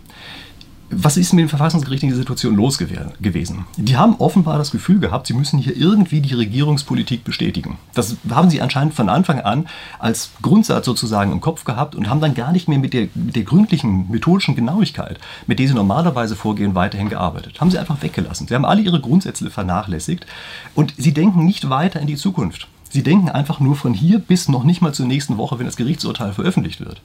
Was 0.92 1.16
ist 1.16 1.32
mit 1.32 1.42
dem 1.42 1.48
Verfassungsgericht 1.48 2.02
in 2.02 2.08
dieser 2.08 2.18
Situation 2.18 2.56
los 2.56 2.76
gewesen? 2.76 3.64
Die 3.76 3.96
haben 3.96 4.16
offenbar 4.18 4.58
das 4.58 4.72
Gefühl 4.72 4.98
gehabt, 4.98 5.28
sie 5.28 5.34
müssen 5.34 5.60
hier 5.60 5.76
irgendwie 5.76 6.20
die 6.20 6.34
Regierungspolitik 6.34 7.22
bestätigen. 7.22 7.78
Das 7.94 8.16
haben 8.28 8.50
sie 8.50 8.60
anscheinend 8.60 8.94
von 8.94 9.08
Anfang 9.08 9.40
an 9.40 9.68
als 10.00 10.30
Grundsatz 10.42 10.86
sozusagen 10.86 11.30
im 11.30 11.40
Kopf 11.40 11.62
gehabt 11.62 11.94
und 11.94 12.08
haben 12.10 12.20
dann 12.20 12.34
gar 12.34 12.50
nicht 12.50 12.66
mehr 12.66 12.80
mit 12.80 12.92
der, 12.92 13.06
mit 13.14 13.36
der 13.36 13.44
gründlichen 13.44 14.10
methodischen 14.10 14.56
Genauigkeit, 14.56 15.20
mit 15.46 15.60
der 15.60 15.68
sie 15.68 15.74
normalerweise 15.74 16.34
vorgehen, 16.34 16.74
weiterhin 16.74 17.08
gearbeitet. 17.08 17.60
Haben 17.60 17.70
sie 17.70 17.78
einfach 17.78 18.02
weggelassen. 18.02 18.48
Sie 18.48 18.54
haben 18.56 18.64
alle 18.64 18.82
ihre 18.82 19.00
Grundsätze 19.00 19.48
vernachlässigt 19.48 20.26
und 20.74 20.94
sie 20.96 21.14
denken 21.14 21.44
nicht 21.44 21.70
weiter 21.70 22.00
in 22.00 22.08
die 22.08 22.16
Zukunft. 22.16 22.66
Sie 22.90 23.02
denken 23.02 23.28
einfach 23.28 23.60
nur 23.60 23.76
von 23.76 23.94
hier 23.94 24.18
bis 24.18 24.48
noch 24.48 24.64
nicht 24.64 24.82
mal 24.82 24.92
zur 24.92 25.06
nächsten 25.06 25.38
Woche, 25.38 25.58
wenn 25.58 25.66
das 25.66 25.76
Gerichtsurteil 25.76 26.32
veröffentlicht 26.32 26.80
wird. 26.80 27.00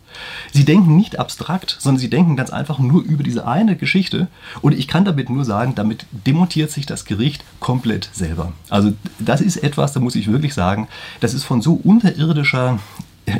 Sie 0.51 0.65
denken 0.65 0.97
nicht 0.97 1.19
abstrakt, 1.19 1.77
sondern 1.79 1.99
sie 1.99 2.09
denken 2.09 2.35
ganz 2.35 2.49
einfach 2.49 2.79
nur 2.79 3.03
über 3.03 3.23
diese 3.23 3.47
eine 3.47 3.75
Geschichte. 3.75 4.27
Und 4.61 4.73
ich 4.73 4.87
kann 4.87 5.05
damit 5.05 5.29
nur 5.29 5.45
sagen, 5.45 5.75
damit 5.75 6.07
demontiert 6.11 6.71
sich 6.71 6.85
das 6.85 7.05
Gericht 7.05 7.43
komplett 7.59 8.09
selber. 8.13 8.51
Also 8.69 8.93
das 9.19 9.41
ist 9.41 9.57
etwas, 9.57 9.93
da 9.93 9.99
muss 9.99 10.15
ich 10.15 10.31
wirklich 10.31 10.55
sagen, 10.55 10.87
das 11.19 11.33
ist 11.33 11.43
von 11.43 11.61
so 11.61 11.75
unterirdischer 11.75 12.79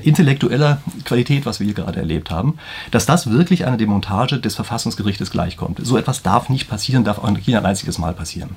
intellektueller 0.03 0.81
Qualität, 1.03 1.45
was 1.45 1.59
wir 1.59 1.65
hier 1.65 1.75
gerade 1.75 1.99
erlebt 1.99 2.31
haben, 2.31 2.57
dass 2.91 3.05
das 3.05 3.29
wirklich 3.29 3.65
eine 3.65 3.77
Demontage 3.77 4.39
des 4.39 4.55
Verfassungsgerichtes 4.55 5.31
gleichkommt. 5.31 5.79
So 5.83 5.97
etwas 5.97 6.23
darf 6.23 6.49
nicht 6.49 6.67
passieren, 6.67 7.03
darf 7.03 7.19
auch 7.19 7.29
nicht 7.29 7.47
ein 7.55 7.65
einziges 7.65 7.97
Mal 7.97 8.13
passieren. 8.13 8.49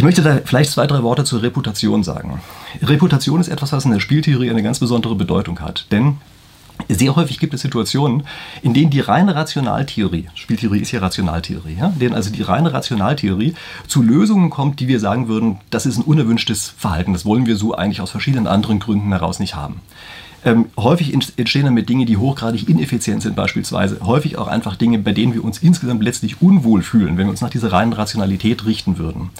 Ich 0.00 0.04
möchte 0.04 0.22
da 0.22 0.40
vielleicht 0.42 0.70
zwei, 0.70 0.86
drei 0.86 1.02
Worte 1.02 1.24
zur 1.24 1.42
Reputation 1.42 2.02
sagen. 2.02 2.40
Reputation 2.80 3.38
ist 3.38 3.48
etwas, 3.48 3.72
was 3.72 3.84
in 3.84 3.90
der 3.90 4.00
Spieltheorie 4.00 4.48
eine 4.48 4.62
ganz 4.62 4.78
besondere 4.78 5.14
Bedeutung 5.14 5.60
hat. 5.60 5.88
Denn 5.92 6.16
sehr 6.88 7.16
häufig 7.16 7.38
gibt 7.38 7.52
es 7.52 7.60
Situationen, 7.60 8.22
in 8.62 8.72
denen 8.72 8.90
die 8.90 9.00
reine 9.00 9.34
Rationaltheorie, 9.34 10.28
Spieltheorie 10.34 10.78
ist 10.78 10.92
ja 10.92 11.00
Rationaltheorie, 11.00 11.76
ja, 11.78 11.92
denen 12.00 12.14
also 12.14 12.30
die 12.30 12.40
reine 12.40 12.72
Rationaltheorie 12.72 13.52
zu 13.88 14.00
Lösungen 14.00 14.48
kommt, 14.48 14.80
die 14.80 14.88
wir 14.88 15.00
sagen 15.00 15.28
würden, 15.28 15.58
das 15.68 15.84
ist 15.84 15.98
ein 15.98 16.04
unerwünschtes 16.04 16.72
Verhalten, 16.78 17.12
das 17.12 17.26
wollen 17.26 17.44
wir 17.44 17.56
so 17.56 17.74
eigentlich 17.74 18.00
aus 18.00 18.10
verschiedenen 18.10 18.46
anderen 18.46 18.78
Gründen 18.78 19.10
heraus 19.10 19.38
nicht 19.38 19.54
haben. 19.54 19.82
Ähm, 20.44 20.66
häufig 20.76 21.12
entstehen 21.12 21.64
damit 21.64 21.88
Dinge, 21.88 22.06
die 22.06 22.16
hochgradig 22.16 22.68
ineffizient 22.68 23.22
sind 23.22 23.36
beispielsweise. 23.36 23.98
Häufig 24.02 24.38
auch 24.38 24.46
einfach 24.46 24.76
Dinge, 24.76 24.98
bei 24.98 25.12
denen 25.12 25.34
wir 25.34 25.44
uns 25.44 25.58
insgesamt 25.58 26.02
letztlich 26.02 26.40
unwohl 26.40 26.82
fühlen, 26.82 27.18
wenn 27.18 27.26
wir 27.26 27.30
uns 27.30 27.42
nach 27.42 27.50
dieser 27.50 27.72
reinen 27.72 27.92
Rationalität 27.92 28.64
richten 28.64 28.98
würden. 28.98 29.30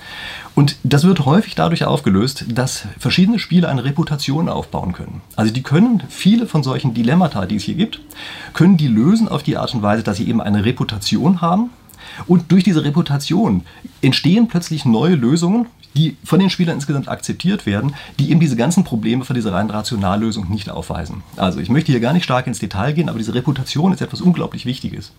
Und 0.54 0.76
das 0.82 1.04
wird 1.04 1.24
häufig 1.24 1.54
dadurch 1.54 1.84
aufgelöst, 1.84 2.44
dass 2.48 2.84
verschiedene 2.98 3.38
Spiele 3.38 3.68
eine 3.68 3.84
Reputation 3.84 4.48
aufbauen 4.48 4.92
können. 4.92 5.22
Also 5.36 5.52
die 5.52 5.62
können 5.62 6.02
viele 6.08 6.46
von 6.46 6.62
solchen 6.62 6.92
Dilemmata, 6.92 7.46
die 7.46 7.56
es 7.56 7.64
hier 7.64 7.76
gibt, 7.76 8.00
können 8.52 8.76
die 8.76 8.88
lösen 8.88 9.28
auf 9.28 9.42
die 9.42 9.56
Art 9.56 9.74
und 9.74 9.82
Weise, 9.82 10.02
dass 10.02 10.18
sie 10.18 10.28
eben 10.28 10.40
eine 10.40 10.64
Reputation 10.64 11.40
haben, 11.40 11.70
und 12.26 12.50
durch 12.52 12.64
diese 12.64 12.84
Reputation 12.84 13.62
entstehen 14.02 14.48
plötzlich 14.48 14.84
neue 14.84 15.14
Lösungen, 15.14 15.66
die 15.94 16.16
von 16.24 16.38
den 16.38 16.50
Spielern 16.50 16.76
insgesamt 16.76 17.08
akzeptiert 17.08 17.66
werden, 17.66 17.94
die 18.18 18.30
eben 18.30 18.40
diese 18.40 18.56
ganzen 18.56 18.84
Probleme 18.84 19.24
von 19.24 19.34
dieser 19.34 19.52
rein 19.52 19.70
Rationallösung 19.70 20.48
nicht 20.48 20.70
aufweisen. 20.70 21.22
Also 21.36 21.58
ich 21.60 21.68
möchte 21.68 21.92
hier 21.92 22.00
gar 22.00 22.12
nicht 22.12 22.24
stark 22.24 22.46
ins 22.46 22.60
Detail 22.60 22.92
gehen, 22.92 23.08
aber 23.08 23.18
diese 23.18 23.34
Reputation 23.34 23.92
ist 23.92 24.00
etwas 24.00 24.20
unglaublich 24.20 24.66
Wichtiges. 24.66 25.12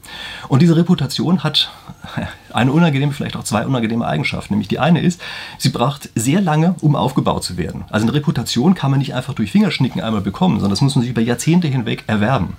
Und 0.47 0.61
diese 0.61 0.75
Reputation 0.75 1.43
hat 1.43 1.71
eine 2.53 2.71
unangenehme, 2.71 3.11
vielleicht 3.11 3.35
auch 3.35 3.43
zwei 3.43 3.65
unangenehme 3.65 4.05
Eigenschaften. 4.05 4.53
Nämlich 4.53 4.69
die 4.69 4.79
eine 4.79 5.01
ist, 5.01 5.21
sie 5.57 5.69
braucht 5.69 6.09
sehr 6.15 6.41
lange, 6.41 6.75
um 6.81 6.95
aufgebaut 6.95 7.43
zu 7.43 7.57
werden. 7.57 7.83
Also 7.89 8.05
eine 8.05 8.13
Reputation 8.13 8.73
kann 8.73 8.91
man 8.91 8.99
nicht 8.99 9.13
einfach 9.13 9.33
durch 9.33 9.51
Fingerschnicken 9.51 10.01
einmal 10.01 10.21
bekommen, 10.21 10.55
sondern 10.55 10.71
das 10.71 10.81
muss 10.81 10.95
man 10.95 11.01
sich 11.01 11.11
über 11.11 11.21
Jahrzehnte 11.21 11.67
hinweg 11.67 12.05
erwerben. 12.07 12.53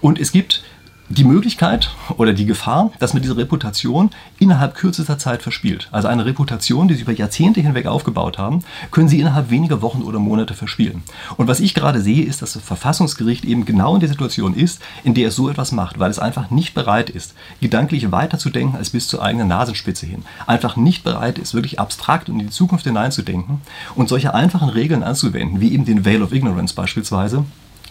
Und 0.00 0.20
es 0.20 0.32
gibt 0.32 0.62
die 1.08 1.24
Möglichkeit 1.24 1.90
oder 2.16 2.32
die 2.32 2.46
Gefahr, 2.46 2.90
dass 2.98 3.12
man 3.12 3.22
diese 3.22 3.36
Reputation 3.36 4.10
innerhalb 4.38 4.74
kürzester 4.74 5.18
Zeit 5.18 5.42
verspielt. 5.42 5.88
Also 5.92 6.08
eine 6.08 6.24
Reputation, 6.24 6.88
die 6.88 6.94
Sie 6.94 7.02
über 7.02 7.12
Jahrzehnte 7.12 7.60
hinweg 7.60 7.86
aufgebaut 7.86 8.38
haben, 8.38 8.64
können 8.90 9.08
Sie 9.08 9.20
innerhalb 9.20 9.50
weniger 9.50 9.82
Wochen 9.82 10.02
oder 10.02 10.18
Monate 10.18 10.54
verspielen. 10.54 11.02
Und 11.36 11.48
was 11.48 11.60
ich 11.60 11.74
gerade 11.74 12.00
sehe, 12.00 12.24
ist, 12.24 12.42
dass 12.42 12.54
das 12.54 12.62
Verfassungsgericht 12.62 13.44
eben 13.44 13.64
genau 13.64 13.94
in 13.94 14.00
der 14.00 14.08
Situation 14.08 14.54
ist, 14.54 14.80
in 15.04 15.14
der 15.14 15.28
es 15.28 15.36
so 15.36 15.48
etwas 15.48 15.72
macht, 15.72 15.98
weil 15.98 16.10
es 16.10 16.18
einfach 16.18 16.50
nicht 16.50 16.74
bereit 16.74 17.10
ist, 17.10 17.34
gedanklich 17.60 18.10
weiterzudenken 18.10 18.76
als 18.76 18.90
bis 18.90 19.08
zur 19.08 19.22
eigenen 19.22 19.48
Nasenspitze 19.48 20.06
hin. 20.06 20.24
Einfach 20.46 20.76
nicht 20.76 21.04
bereit 21.04 21.38
ist, 21.38 21.54
wirklich 21.54 21.78
abstrakt 21.78 22.28
und 22.28 22.40
in 22.40 22.46
die 22.46 22.52
Zukunft 22.52 22.84
hineinzudenken 22.84 23.60
und 23.94 24.08
solche 24.08 24.34
einfachen 24.34 24.68
Regeln 24.68 25.02
anzuwenden, 25.02 25.60
wie 25.60 25.72
eben 25.72 25.84
den 25.84 26.04
Veil 26.04 26.22
of 26.22 26.32
Ignorance 26.32 26.74
beispielsweise, 26.74 27.44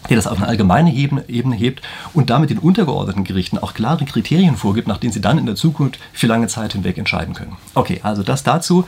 der 0.06 0.16
das 0.16 0.26
auf 0.26 0.38
eine 0.38 0.46
allgemeine 0.46 0.94
Ebene 0.94 1.56
hebt 1.56 1.82
und 2.14 2.30
damit 2.30 2.50
den 2.50 2.58
untergeordneten 2.58 3.24
Gerichten 3.24 3.58
auch 3.58 3.74
klare 3.74 4.04
Kriterien 4.04 4.56
vorgibt, 4.56 4.88
nach 4.88 4.98
denen 4.98 5.12
sie 5.12 5.20
dann 5.20 5.38
in 5.38 5.46
der 5.46 5.54
Zukunft 5.54 5.98
für 6.12 6.26
lange 6.26 6.48
Zeit 6.48 6.72
hinweg 6.72 6.98
entscheiden 6.98 7.34
können. 7.34 7.56
Okay, 7.74 8.00
also 8.02 8.22
das 8.22 8.42
dazu. 8.42 8.86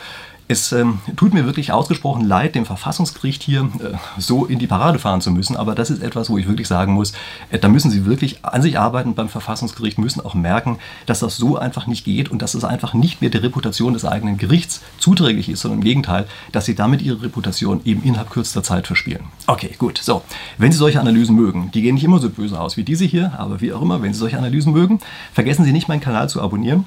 Es 0.51 0.73
ähm, 0.73 1.01
tut 1.15 1.35
mir 1.35 1.45
wirklich 1.45 1.73
ausgesprochen 1.73 2.25
leid, 2.25 2.55
dem 2.55 2.65
Verfassungsgericht 2.65 3.43
hier 3.43 3.71
äh, 3.81 3.97
so 4.17 4.47
in 4.47 4.59
die 4.59 4.67
Parade 4.67 4.99
fahren 4.99 5.21
zu 5.21 5.31
müssen, 5.31 5.59
aber 5.59 5.75
das 5.75 5.91
ist 5.91 6.03
etwas, 6.03 6.31
wo 6.31 6.39
ich 6.39 6.49
wirklich 6.49 6.67
sagen 6.67 6.95
muss, 6.95 7.13
äh, 7.51 7.59
da 7.59 7.69
müssen 7.69 7.91
Sie 7.91 8.07
wirklich 8.07 8.47
an 8.47 8.63
sich 8.63 8.79
arbeiten 8.79 9.15
beim 9.15 9.29
Verfassungsgericht, 9.29 9.99
müssen 9.99 10.25
auch 10.25 10.33
merken, 10.33 10.79
dass 11.05 11.21
das 11.21 11.37
so 11.37 11.59
einfach 11.59 11.87
nicht 11.87 12.07
geht 12.07 12.31
und 12.31 12.41
dass 12.41 12.55
es 12.55 12.65
einfach 12.65 12.95
nicht 12.95 13.21
mehr 13.21 13.29
der 13.29 13.43
Reputation 13.43 13.93
des 13.93 14.07
eigenen 14.07 14.39
Gerichts 14.39 14.81
zuträglich 14.99 15.51
ist, 15.51 15.61
sondern 15.61 15.81
im 15.81 15.85
Gegenteil, 15.85 16.27
dass 16.51 16.65
Sie 16.65 16.75
damit 16.75 17.03
Ihre 17.03 17.21
Reputation 17.21 17.83
eben 17.85 18.03
innerhalb 18.03 18.31
kürzester 18.31 18.63
Zeit 18.63 18.87
verspielen. 18.87 19.25
Okay, 19.47 19.75
gut. 19.77 19.99
So, 19.99 20.23
wenn 20.57 20.73
Sie 20.73 20.79
solche 20.79 20.99
Analysen 20.99 21.37
mögen, 21.37 21.71
die 21.75 21.83
gehen 21.83 21.97
nicht 21.97 22.05
immer 22.05 22.21
so 22.21 22.31
böse 22.31 22.59
aus 22.59 22.79
wie 22.79 22.85
diese 22.85 23.05
hier, 23.05 23.39
aber 23.39 23.61
wie 23.61 23.75
auch 23.75 23.83
immer, 23.83 24.01
wenn 24.01 24.15
Sie 24.15 24.19
solche 24.19 24.39
Analysen 24.39 24.73
mögen, 24.73 25.01
vergessen 25.35 25.67
Sie 25.67 25.73
nicht, 25.73 25.89
meinen 25.89 26.01
Kanal 26.01 26.31
zu 26.31 26.41
abonnieren. 26.41 26.87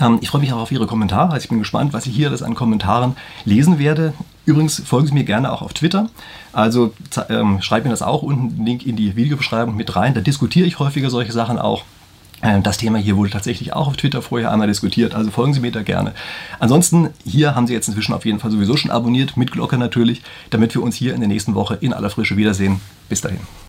Ähm, 0.00 0.18
ich 0.20 0.28
freue 0.28 0.40
mich 0.40 0.52
auch 0.52 0.58
auf 0.58 0.72
Ihre 0.72 0.86
Kommentare. 0.86 1.32
Also 1.32 1.44
ich 1.44 1.48
bin 1.48 1.58
gespannt, 1.58 1.92
was 1.92 2.06
ich 2.06 2.14
hier 2.14 2.28
alles 2.28 2.42
an 2.42 2.54
Kommentaren 2.54 3.16
lesen 3.44 3.78
werde. 3.78 4.14
Übrigens 4.44 4.82
folgen 4.84 5.06
Sie 5.06 5.14
mir 5.14 5.24
gerne 5.24 5.52
auch 5.52 5.62
auf 5.62 5.72
Twitter. 5.72 6.08
Also 6.52 6.92
ähm, 7.28 7.62
schreibt 7.62 7.84
mir 7.84 7.90
das 7.90 8.02
auch 8.02 8.22
unten 8.22 8.56
den 8.56 8.66
Link 8.66 8.86
in 8.86 8.96
die 8.96 9.16
Videobeschreibung 9.16 9.76
mit 9.76 9.94
rein. 9.94 10.14
Da 10.14 10.20
diskutiere 10.20 10.66
ich 10.66 10.78
häufiger 10.78 11.10
solche 11.10 11.32
Sachen 11.32 11.58
auch. 11.58 11.84
Ähm, 12.42 12.62
das 12.62 12.76
Thema 12.76 12.98
hier 12.98 13.16
wurde 13.16 13.30
tatsächlich 13.30 13.72
auch 13.72 13.86
auf 13.86 13.96
Twitter 13.96 14.20
vorher 14.20 14.50
einmal 14.50 14.66
diskutiert, 14.66 15.14
also 15.14 15.30
folgen 15.30 15.54
Sie 15.54 15.60
mir 15.60 15.70
da 15.70 15.82
gerne. 15.82 16.12
Ansonsten, 16.58 17.10
hier 17.24 17.54
haben 17.54 17.66
Sie 17.66 17.72
jetzt 17.72 17.88
inzwischen 17.88 18.12
auf 18.12 18.24
jeden 18.24 18.40
Fall 18.40 18.50
sowieso 18.50 18.76
schon 18.76 18.90
abonniert, 18.90 19.36
mit 19.36 19.52
Glocke 19.52 19.78
natürlich, 19.78 20.22
damit 20.50 20.74
wir 20.74 20.82
uns 20.82 20.96
hier 20.96 21.14
in 21.14 21.20
der 21.20 21.28
nächsten 21.28 21.54
Woche 21.54 21.78
in 21.80 21.92
aller 21.92 22.10
Frische 22.10 22.36
wiedersehen. 22.36 22.80
Bis 23.08 23.20
dahin. 23.20 23.40